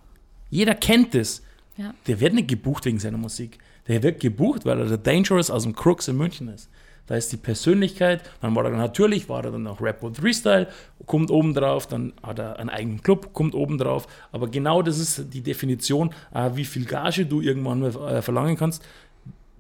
[0.51, 1.43] Jeder kennt es.
[1.77, 1.95] Ja.
[2.07, 3.59] Der wird nicht gebucht wegen seiner Musik.
[3.89, 6.69] Der wird gebucht, weil er der Dangerous aus dem Crooks in München ist.
[7.07, 10.67] Da ist die Persönlichkeit, dann war er natürlich, war er dann auch Rap und Freestyle,
[11.07, 14.09] kommt oben drauf, dann hat er einen eigenen Club, kommt oben drauf.
[14.33, 18.85] Aber genau das ist die Definition, äh, wie viel Gage du irgendwann äh, verlangen kannst.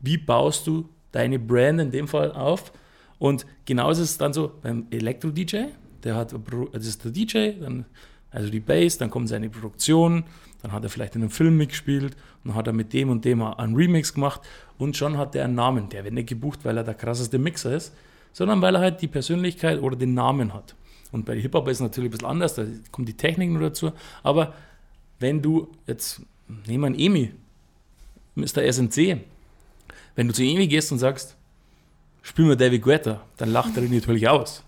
[0.01, 2.73] Wie baust du deine Brand in dem Fall auf?
[3.19, 5.69] Und genauso ist es dann so beim Elektro-DJ,
[6.05, 6.35] der hat,
[6.73, 7.87] das ist der DJ, dann,
[8.31, 10.25] also die Bass, dann kommt seine Produktion,
[10.62, 13.43] dann hat er vielleicht in einem Film mitgespielt dann hat er mit dem und dem
[13.43, 14.41] einen Remix gemacht
[14.79, 15.89] und schon hat er einen Namen.
[15.89, 17.93] Der wird nicht gebucht, weil er der krasseste Mixer ist,
[18.33, 20.75] sondern weil er halt die Persönlichkeit oder den Namen hat.
[21.12, 23.93] Und bei Hip-Hop ist es natürlich ein bisschen anders, da kommt die Technik nur dazu.
[24.23, 24.55] Aber
[25.19, 26.23] wenn du jetzt,
[26.67, 27.33] nehmen wir einen Emi,
[28.35, 28.71] Mr.
[28.71, 29.21] SNC,
[30.17, 31.37] wenn du zu Emi gehst und sagst,
[32.23, 34.64] spiel mal David Guetta, dann lacht er ihn natürlich aus.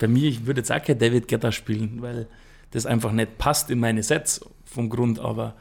[0.00, 2.26] Bei mir, ich würde jetzt auch kein David Guetta spielen, weil
[2.72, 5.54] das einfach nicht passt in meine Sets vom Grund, aber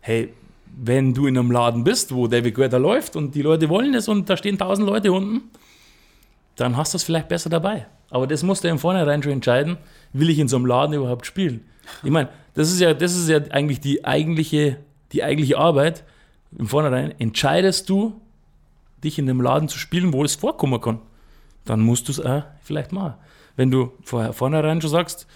[0.00, 0.32] hey,
[0.76, 4.08] wenn du in einem Laden bist, wo David Guetta läuft und die Leute wollen es
[4.08, 5.42] und da stehen tausend Leute unten,
[6.56, 7.86] dann hast du es vielleicht besser dabei.
[8.10, 9.78] Aber das musst du im Vornherein schon entscheiden,
[10.12, 11.64] will ich in so einem Laden überhaupt spielen?
[12.02, 14.78] Ich meine, das ist ja, das ist ja eigentlich die eigentliche,
[15.12, 16.04] die eigentliche Arbeit.
[16.58, 18.20] Im Vornherein entscheidest du,
[19.04, 21.00] dich in einem Laden zu spielen, wo das vorkommen kann.
[21.64, 23.14] Dann musst du es auch vielleicht machen.
[23.56, 25.26] Wenn du vorher vornherein schon sagst,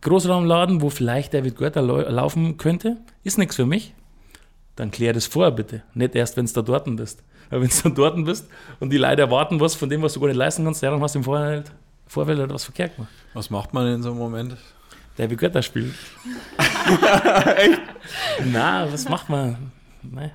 [0.00, 3.94] Großraumladen, wo vielleicht David Guetta laufen könnte, ist nichts für mich,
[4.76, 5.82] dann klär das vorher bitte.
[5.94, 7.22] Nicht erst, wenn du da dort bist.
[7.50, 8.48] Weil wenn du dort bist
[8.80, 11.02] und die Leute erwarten was von dem, was du gar nicht leisten kannst, ja, dann
[11.02, 11.70] hast du im Vorfeld,
[12.06, 13.12] Vorfeld halt was verkehrt gemacht.
[13.34, 14.56] Was macht man in so einem Moment?
[15.16, 15.94] David Guetta spielt.
[17.56, 17.80] Echt?
[18.46, 19.70] Na, was macht man?
[20.02, 20.30] Nee.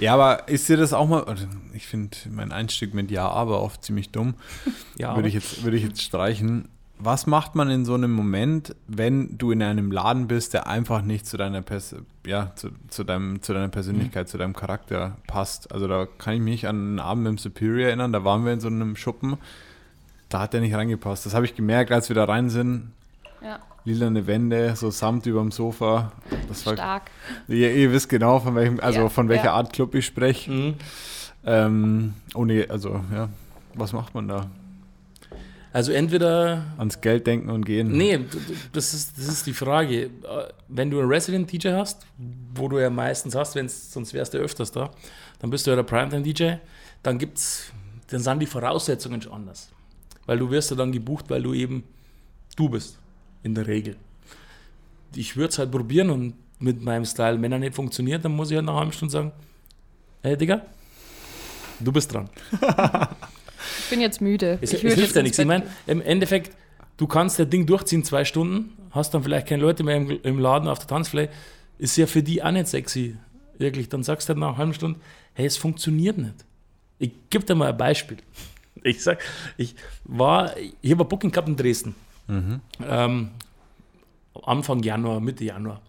[0.00, 3.62] Ja, aber ist dir das auch mal, also ich finde mein Einstieg mit Ja, aber
[3.62, 4.34] oft ziemlich dumm.
[4.96, 6.68] Ja, würde ich, jetzt, würde ich jetzt streichen
[7.02, 11.02] was macht man in so einem Moment, wenn du in einem Laden bist, der einfach
[11.02, 11.96] nicht zu deiner, Pers
[12.26, 14.30] ja, zu, zu, deinem, zu deiner Persönlichkeit, mhm.
[14.30, 15.72] zu deinem Charakter passt?
[15.72, 18.60] Also da kann ich mich an einen Abend im Superior erinnern, da waren wir in
[18.60, 19.38] so einem Schuppen,
[20.28, 21.26] da hat der nicht reingepasst.
[21.26, 22.92] Das habe ich gemerkt, als wir da rein sind.
[23.42, 23.58] Ja.
[23.84, 26.12] Lilane Wände, so Samt über dem Sofa.
[26.48, 27.10] Das war, Stark.
[27.48, 29.52] Ihr, ihr wisst genau, von welchem, also ja, von welcher ja.
[29.54, 30.50] Art Club ich spreche.
[30.50, 30.74] Mhm.
[31.44, 33.28] Ähm, ohne, also ja,
[33.74, 34.50] was macht man da?
[35.72, 36.64] Also entweder.
[36.78, 37.92] Ans Geld denken und gehen.
[37.92, 38.20] Nee,
[38.72, 40.10] das ist, das ist die Frage.
[40.68, 42.06] Wenn du einen Resident-DJ hast,
[42.54, 44.90] wo du ja meistens hast, wenn's, sonst wärst du öfters da,
[45.38, 46.54] dann bist du ja der Primetime-DJ,
[47.02, 47.72] dann gibt's,
[48.08, 49.70] dann sind die Voraussetzungen schon anders.
[50.26, 51.84] Weil du wirst ja dann gebucht, weil du eben
[52.56, 52.98] du bist.
[53.42, 53.96] In der Regel.
[55.14, 58.50] Ich würde es halt probieren und mit meinem Style, wenn er nicht funktioniert, dann muss
[58.50, 59.32] ich halt nach einer halben Stunde sagen,
[60.22, 60.62] hey Digga,
[61.80, 62.28] du bist dran.
[63.78, 64.58] Ich bin jetzt müde.
[64.60, 65.38] Es, es hilft ja nichts.
[65.38, 66.54] Ich meine, im Endeffekt,
[66.96, 70.38] du kannst das Ding durchziehen, zwei Stunden, hast dann vielleicht keine Leute mehr im, im
[70.38, 71.32] Laden auf der Tanzfläche.
[71.78, 73.16] Ist ja für die auch nicht sexy.
[73.58, 73.88] Wirklich.
[73.88, 75.00] Dann sagst du halt nach einer halben Stunde,
[75.34, 76.44] hey, es funktioniert nicht.
[76.98, 78.18] Ich gebe dir mal ein Beispiel.
[78.82, 79.18] Ich sag,
[79.56, 79.74] ich
[80.04, 81.94] war, ich habe ein Booking gehabt in Dresden.
[82.30, 82.60] Mhm.
[82.86, 83.30] Ähm,
[84.44, 85.82] Anfang Januar, Mitte Januar.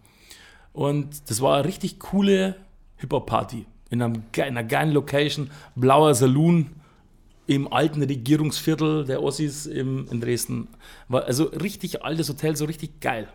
[0.73, 2.55] Und das war eine richtig coole
[2.97, 3.65] Hip-Hop-Party.
[3.89, 6.71] In, in einer geilen Location, blauer Saloon,
[7.47, 10.69] im alten Regierungsviertel der Ossis im, in Dresden.
[11.09, 13.27] War also richtig altes Hotel, so richtig geil.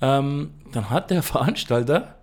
[0.00, 2.16] Ähm, dann hat der Veranstalter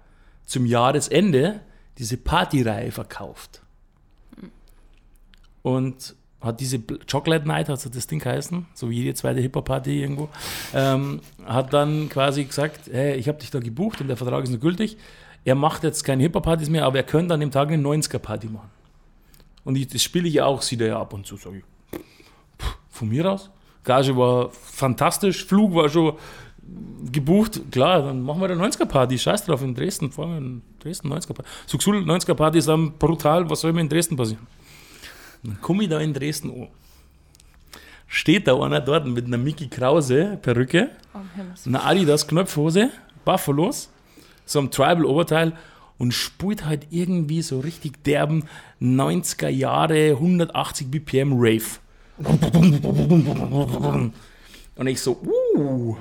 [0.45, 1.61] zum Jahresende
[1.97, 3.61] diese Partyreihe verkauft.
[5.63, 6.15] Und
[6.47, 10.29] hat diese Chocolate Night, hat so das Ding geheißen, so wie jede zweite Hip-Hop-Party irgendwo,
[10.73, 14.49] ähm, hat dann quasi gesagt, hey, ich habe dich da gebucht und der Vertrag ist
[14.49, 14.97] noch gültig.
[15.45, 18.69] Er macht jetzt keine Hip-Hop-Partys mehr, aber er könnte an dem Tag eine 90er-Party machen.
[19.63, 21.63] Und ich, das spiele ich ja auch, sieht er ja ab und zu, sage ich.
[22.89, 23.49] von mir aus.
[23.83, 26.13] Gage war fantastisch, Flug war schon
[27.11, 27.61] gebucht.
[27.71, 29.17] Klar, dann machen wir eine 90er-Party.
[29.17, 31.49] Scheiß drauf, in Dresden fahren wir in Dresden 90er-Party.
[31.65, 34.45] Suxul 90er-Party ist dann brutal, was soll mir in Dresden passieren?
[35.43, 36.67] Dann komme ich da in Dresden an.
[38.07, 41.19] Steht da einer dort mit einer Mickey Krause Perücke, oh,
[41.65, 42.89] einer Adidas Knöpfhose,
[43.25, 43.89] Buffalos,
[44.45, 45.53] so einem Tribal-Oberteil
[45.97, 48.45] und spielt halt irgendwie so richtig derben
[48.81, 51.79] 90er Jahre 180 BPM Rave.
[54.75, 55.19] Und ich so,
[55.55, 55.97] uh.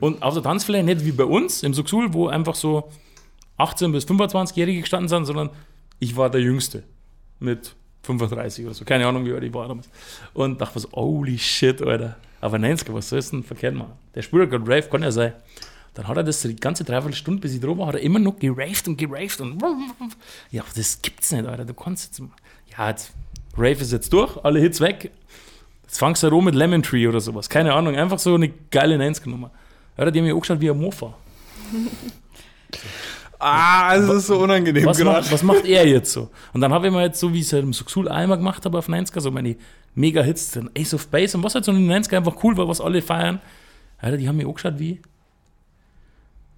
[0.00, 2.90] Und auf der Tanzfläche nicht wie bei uns im Suxul, wo einfach so
[3.58, 5.50] 18- bis 25-Jährige gestanden sind, sondern
[5.98, 6.82] ich war der Jüngste
[7.38, 8.84] mit 35 oder so.
[8.84, 9.88] Keine Ahnung, wie alt ich war damals.
[10.34, 12.16] Und dachte so, holy shit, Alter.
[12.40, 13.92] Aber 90er, was soll es denn verkehrt machen?
[14.14, 15.32] Der spielt gerade Rave, kann ja sein.
[15.94, 18.38] Dann hat er das die ganze Dreiviertelstunde, bis ich drüber war, hat er immer noch
[18.38, 19.62] geraved und geraved und
[20.50, 21.66] ja, das gibt's nicht, Alter.
[21.66, 22.22] Du kannst jetzt,
[22.76, 23.12] ja, jetzt,
[23.56, 25.10] Rave ist jetzt durch, alle Hits weg.
[25.82, 27.48] Jetzt fangst du an mit Lemon Tree oder sowas.
[27.50, 29.50] Keine Ahnung, einfach so eine geile 90er-Nummer.
[29.98, 31.14] Ja, die haben mich auch geschaut wie ein Mofa.
[33.44, 35.20] Ah, es ist so unangenehm Was gerade.
[35.20, 36.30] macht, was macht er jetzt so?
[36.52, 38.64] Und dann habe ich mir jetzt so, wie ich es halt im Suxul einmal gemacht
[38.64, 39.56] habe auf 90er, so meine
[39.96, 42.68] Mega-Hits, dann Ace of Base und was halt so in den 90er einfach cool war,
[42.68, 43.40] was alle feiern.
[43.98, 45.00] Alter, die haben mich auch geschaut wie.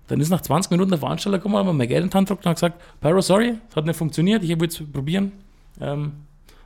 [0.09, 2.28] Dann ist nach 20 Minuten der Veranstalter gekommen, hat mir mein Geld in die Hand
[2.28, 5.32] gedrückt und hat gesagt, Pyro, sorry, es hat nicht funktioniert, ich will es probieren.
[5.80, 6.12] Ähm,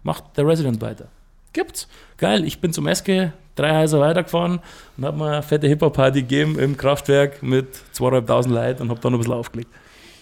[0.02, 1.06] macht der Resident weiter.
[1.52, 1.86] Gibt's.
[2.16, 4.60] Geil, ich bin zum SG drei Häuser weitergefahren
[4.96, 9.14] und habe mir eine fette Hip-Hop-Party gegeben im Kraftwerk mit 2.500 Leuten und habe dann
[9.14, 9.70] ein bisschen aufgelegt.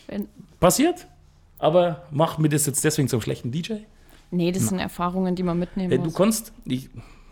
[0.07, 0.29] Wenn,
[0.61, 1.07] Passiert,
[1.59, 3.75] aber macht mir das jetzt deswegen zum schlechten DJ?
[4.31, 6.15] nee, das sind Erfahrungen, die man mitnehmen Hey, du muss.
[6.15, 6.89] kannst, ich,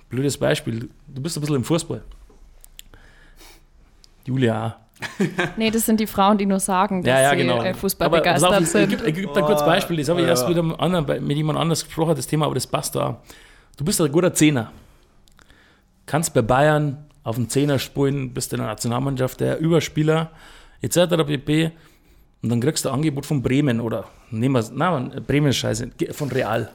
[0.09, 2.03] blödes Beispiel, du bist ein bisschen im Fußball.
[4.27, 4.79] Julia.
[5.57, 7.63] Nee, das sind die Frauen, die nur sagen, dass Ja, ja, sie genau.
[7.63, 8.89] äh, Fußball aber begeistert auf, ich, ich, sind.
[8.91, 10.31] gebe ich geb da kurz Oh, Beispiel, das habe ich ja.
[10.31, 13.21] erst wieder mit, anderen, mit jemand anders gesprochen, das Thema, aber das passt da.
[13.77, 14.71] Du bist ein guter Zehner.
[16.07, 20.31] Kannst bei Bayern auf den Zehner spielen, bist in der Nationalmannschaft der Überspieler,
[20.81, 20.97] etc.
[21.27, 21.73] pp.
[22.45, 25.91] Und dann kriegst du ein Angebot von Bremen oder nehmen wir nein, Bremen ist scheiße,
[26.11, 26.71] von Real.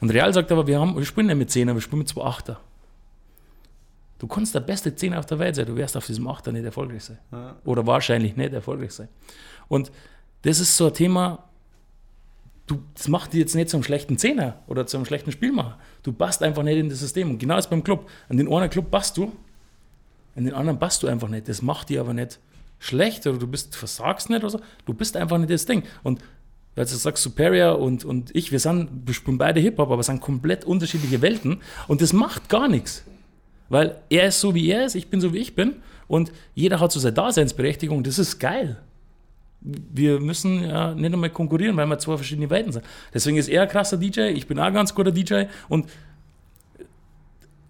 [0.00, 2.22] Und Real sagt aber, wir, haben, wir spielen nicht mit Zehner, wir spielen mit zwei
[2.22, 2.60] Achter.
[4.20, 6.64] Du kannst der beste Zehner auf der Welt sein, du wirst auf diesem Achter nicht
[6.64, 7.18] erfolgreich sein.
[7.32, 7.56] Ja.
[7.64, 9.08] Oder wahrscheinlich nicht erfolgreich sein.
[9.66, 9.90] Und
[10.42, 11.48] das ist so ein Thema,
[12.68, 15.80] du, das macht dich jetzt nicht zum schlechten Zehner oder zum schlechten Spielmacher.
[16.04, 17.30] Du passt einfach nicht in das System.
[17.30, 18.08] Und genau das beim Club.
[18.28, 19.32] An den einen Club passt du,
[20.36, 21.48] an den anderen passt du einfach nicht.
[21.48, 22.38] Das macht dich aber nicht
[22.80, 24.60] schlecht oder du bist, versagst nicht oder so.
[24.86, 25.84] Du bist einfach nicht das Ding.
[26.02, 26.20] Und
[26.74, 30.20] weil du sagst, Superior und, und ich, wir sind, wir spielen beide Hip-Hop, aber sind
[30.20, 31.60] komplett unterschiedliche Welten.
[31.88, 33.04] Und das macht gar nichts.
[33.68, 35.76] Weil er ist so, wie er ist, ich bin so, wie ich bin.
[36.08, 38.02] Und jeder hat so seine Daseinsberechtigung.
[38.02, 38.78] Das ist geil.
[39.60, 42.84] Wir müssen ja nicht einmal konkurrieren, weil wir zwei verschiedene Welten sind.
[43.12, 45.44] Deswegen ist er ein krasser DJ, ich bin auch ein ganz guter DJ.
[45.68, 45.86] Und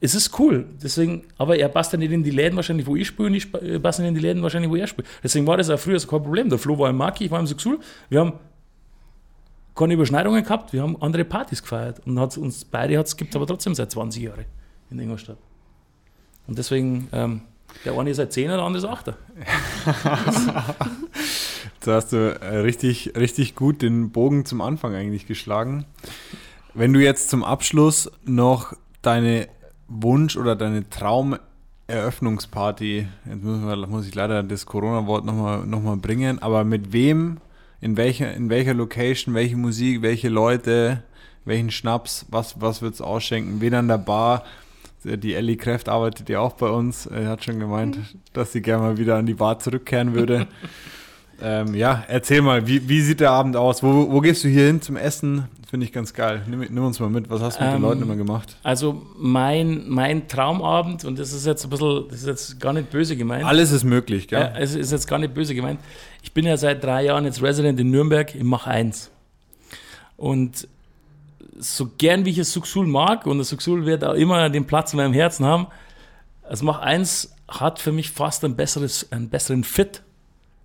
[0.00, 0.66] es ist cool.
[0.82, 3.52] Deswegen, aber er passt ja nicht in die Läden wahrscheinlich, wo ich spiele, und ich
[3.54, 5.06] äh, passe nicht in die Läden wahrscheinlich, wo er spielt.
[5.22, 6.48] Deswegen war das auch früher so kein Problem.
[6.48, 7.78] Der Flo war im Maki, ich war im Suxul.
[8.08, 8.32] Wir haben
[9.74, 12.00] keine Überschneidungen gehabt, wir haben andere Partys gefeiert.
[12.06, 14.44] Und hat's uns beide gibt es aber trotzdem seit 20 Jahren
[14.90, 15.38] in Ingolstadt.
[16.46, 17.42] Und deswegen, ähm,
[17.84, 19.14] der eine ist seit 10 der andere ist 8.
[21.74, 25.84] Jetzt hast du äh, richtig, richtig gut den Bogen zum Anfang eigentlich geschlagen.
[26.74, 29.48] Wenn du jetzt zum Abschluss noch deine
[29.90, 35.96] Wunsch- oder deine Traum-Eröffnungsparty, jetzt muss, wir, muss ich leider das Corona-Wort nochmal noch mal
[35.96, 37.38] bringen, aber mit wem,
[37.80, 41.02] in welcher, in welcher Location, welche Musik, welche Leute,
[41.44, 44.44] welchen Schnaps, was, was wird es ausschenken, wen an der Bar,
[45.04, 47.06] die Ellie Kräft arbeitet ja auch bei uns.
[47.06, 47.98] Er hat schon gemeint,
[48.32, 50.46] dass sie gerne mal wieder an die Bar zurückkehren würde.
[51.42, 53.82] ähm, ja, erzähl mal, wie, wie sieht der Abend aus?
[53.82, 55.48] Wo, wo gehst du hier hin zum Essen?
[55.70, 56.42] Finde ich ganz geil.
[56.48, 57.30] Nimm, nimm uns mal mit.
[57.30, 58.56] Was hast du mit den Ähm, Leuten immer gemacht?
[58.64, 62.90] Also mein, mein Traumabend, und das ist jetzt ein bisschen, das ist jetzt gar nicht
[62.90, 63.44] böse gemeint.
[63.44, 64.40] Alles ist möglich, gell?
[64.40, 65.78] Ja, es ist jetzt gar nicht böse gemeint.
[66.24, 69.12] Ich bin ja seit drei Jahren jetzt Resident in Nürnberg im Mach 1.
[70.16, 70.66] Und
[71.56, 74.92] so gern wie ich das Suxul mag, und das Suxul wird auch immer den Platz
[74.92, 75.68] in meinem Herzen haben,
[76.48, 80.02] das Mach 1 hat für mich fast ein besseres, einen besseren Fit.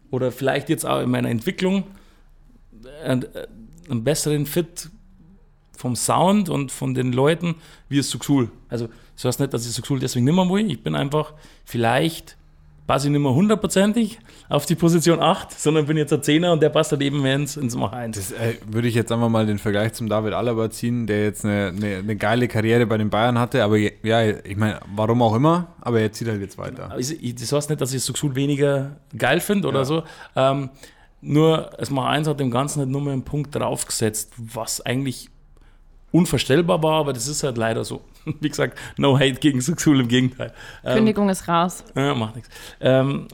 [0.09, 1.83] Oder vielleicht jetzt auch in meiner Entwicklung
[3.03, 3.25] einen,
[3.89, 4.89] einen besseren Fit
[5.77, 7.55] vom Sound und von den Leuten
[7.89, 8.49] wie das Suxul.
[8.69, 10.69] Also das heißt nicht, dass ich Suxul deswegen nicht mehr will.
[10.71, 11.33] Ich bin einfach
[11.65, 12.37] vielleicht
[12.87, 16.61] passe ich nicht mehr hundertprozentig auf die Position 8, sondern bin jetzt ein Zehner und
[16.61, 18.15] der passt halt eben ins, ins Mach 1.
[18.15, 21.43] Das äh, würde ich jetzt einfach mal den Vergleich zum David Alaba ziehen, der jetzt
[21.45, 25.23] eine, eine, eine geile Karriere bei den Bayern hatte, aber je- ja, ich meine, warum
[25.23, 26.89] auch immer, aber er zieht halt jetzt weiter.
[26.95, 29.85] Das heißt nicht, dass ich Suxul weniger geil finde oder Ja.
[29.85, 30.03] so.
[30.35, 30.69] Ähm,
[31.25, 35.29] nur, das Mach 1 hat dem Ganzen halt nur mal einen Punkt draufgesetzt, was eigentlich
[36.11, 38.01] unvorstellbar war, aber das ist halt leider so.
[38.39, 40.53] Wie gesagt, no hate gegen Suxul, im Gegenteil.
[40.83, 41.83] Ähm, Kündigung ist raus.
[41.95, 42.49] Ja, macht nichts.
[42.79, 43.27] Ähm,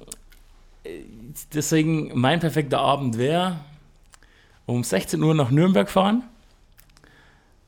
[0.84, 0.89] äh,
[1.54, 3.58] deswegen, mein perfekter Abend wäre,
[4.66, 6.24] um 16 Uhr nach Nürnberg fahren,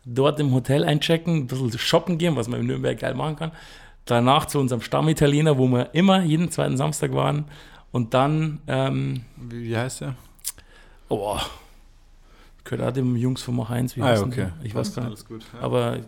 [0.05, 3.51] dort im Hotel einchecken, ein bisschen shoppen gehen, was man in Nürnberg geil machen kann.
[4.05, 7.45] Danach zu unserem Stammitaliener, wo wir immer jeden zweiten Samstag waren.
[7.93, 10.15] Und dann, ähm, Wie, wie heißt der?
[11.09, 11.37] oh,
[12.63, 14.49] gehört auch dem Jungs von Mach 1, wie Ah, heißen okay.
[14.63, 15.11] Ich weiß gar nicht.
[15.11, 15.45] Alles gut.
[15.53, 15.59] Ja.
[15.61, 15.99] Aber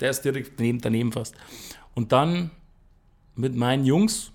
[0.00, 1.34] der ist direkt daneben, daneben fast.
[1.94, 2.50] Und dann
[3.34, 4.30] mit meinen Jungs,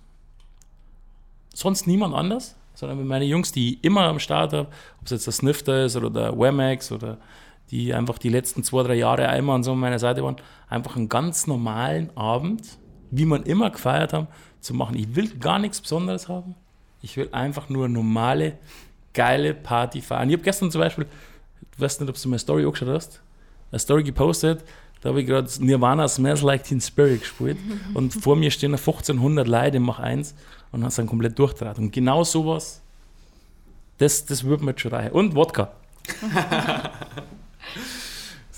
[1.54, 4.68] sonst niemand anders, sondern mit meinen Jungs, die ich immer am Start habe,
[5.00, 7.18] ob es jetzt der Snifter ist oder der Wemex oder
[7.70, 10.36] die einfach die letzten zwei, drei Jahre einmal an so meiner Seite waren,
[10.68, 12.78] einfach einen ganz normalen Abend,
[13.12, 14.28] wie man immer gefeiert haben,
[14.60, 14.96] zu machen.
[14.98, 16.56] Ich will gar nichts Besonderes haben.
[17.02, 18.58] Ich will einfach nur eine normale,
[19.14, 20.30] geile Party feiern.
[20.30, 21.06] Ich habe gestern zum Beispiel,
[21.74, 23.22] ich weiß nicht, ob du meine Story auch geschaut hast,
[23.72, 24.64] eine Story gepostet,
[25.02, 27.58] da habe ich gerade Nirvana Smells Like Teen Spirit gespielt
[27.94, 30.36] und vor mir stehen 1500 Leute im Mach 1
[30.72, 31.80] und hast dann komplett durchdraht.
[31.80, 32.82] Und genau sowas,
[33.98, 35.12] das, das wird mir schon reichen.
[35.12, 35.72] Und Wodka.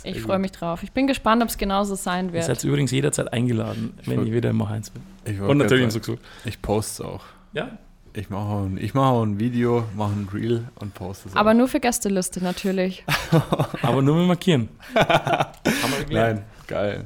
[0.03, 0.83] ich freue mich drauf.
[0.83, 2.43] Ich bin gespannt, ob es genauso sein Ihr wird.
[2.43, 5.01] seid übrigens jederzeit eingeladen, wenn ich wieder im Mach 1 bin.
[5.25, 6.17] Ich Und natürlich im Suchsuch.
[6.43, 7.23] Ich poste es auch.
[7.53, 7.77] Ja,
[8.15, 11.35] Ich mache auch, ein- ich mache auch ein Video, mache ein Reel und poste es
[11.35, 11.55] Aber auch.
[11.55, 13.03] nur für Gästeliste natürlich.
[13.81, 14.69] aber nur mit Markieren.
[16.11, 17.05] Nein, geil.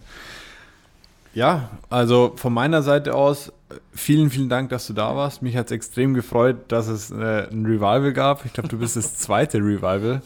[1.33, 3.51] Ja, also von meiner Seite aus,
[3.93, 5.41] vielen, vielen Dank, dass du da warst.
[5.41, 8.43] Mich hat es extrem gefreut, dass es äh, ein Revival gab.
[8.45, 10.21] Ich glaube, du bist das zweite Revival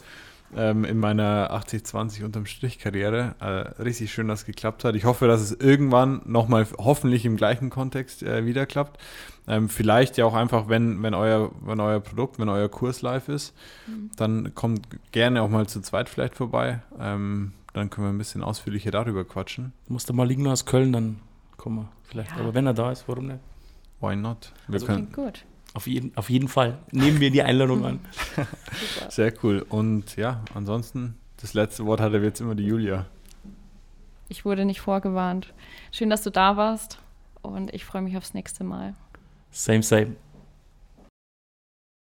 [0.56, 3.36] ähm, in meiner 80-20 unterm Strich Karriere.
[3.40, 4.96] Äh, richtig schön, dass es geklappt hat.
[4.96, 9.00] Ich hoffe, dass es irgendwann nochmal hoffentlich im gleichen Kontext äh, wieder klappt.
[9.48, 13.28] Ähm, vielleicht ja auch einfach, wenn, wenn, euer, wenn euer Produkt, wenn euer Kurs live
[13.28, 13.54] ist,
[14.16, 16.82] dann kommt gerne auch mal zu zweit vielleicht vorbei.
[17.00, 19.74] Ähm, dann können wir ein bisschen ausführlicher darüber quatschen.
[19.88, 21.20] Muss der Maligno aus Köln, dann
[21.58, 22.32] kommen wir vielleicht.
[22.32, 22.38] Ja.
[22.38, 23.40] Aber wenn er da ist, warum nicht?
[24.00, 24.52] Why not?
[24.68, 25.46] Wir Also können, Klingt gut.
[25.74, 26.78] Auf jeden, auf jeden Fall.
[26.92, 28.00] Nehmen wir die Einladung an.
[29.10, 29.66] Sehr cool.
[29.68, 33.06] Und ja, ansonsten, das letzte Wort hatte jetzt immer die Julia.
[34.28, 35.54] Ich wurde nicht vorgewarnt.
[35.92, 37.00] Schön, dass du da warst
[37.42, 38.96] und ich freue mich aufs nächste Mal.
[39.52, 40.16] Same, same.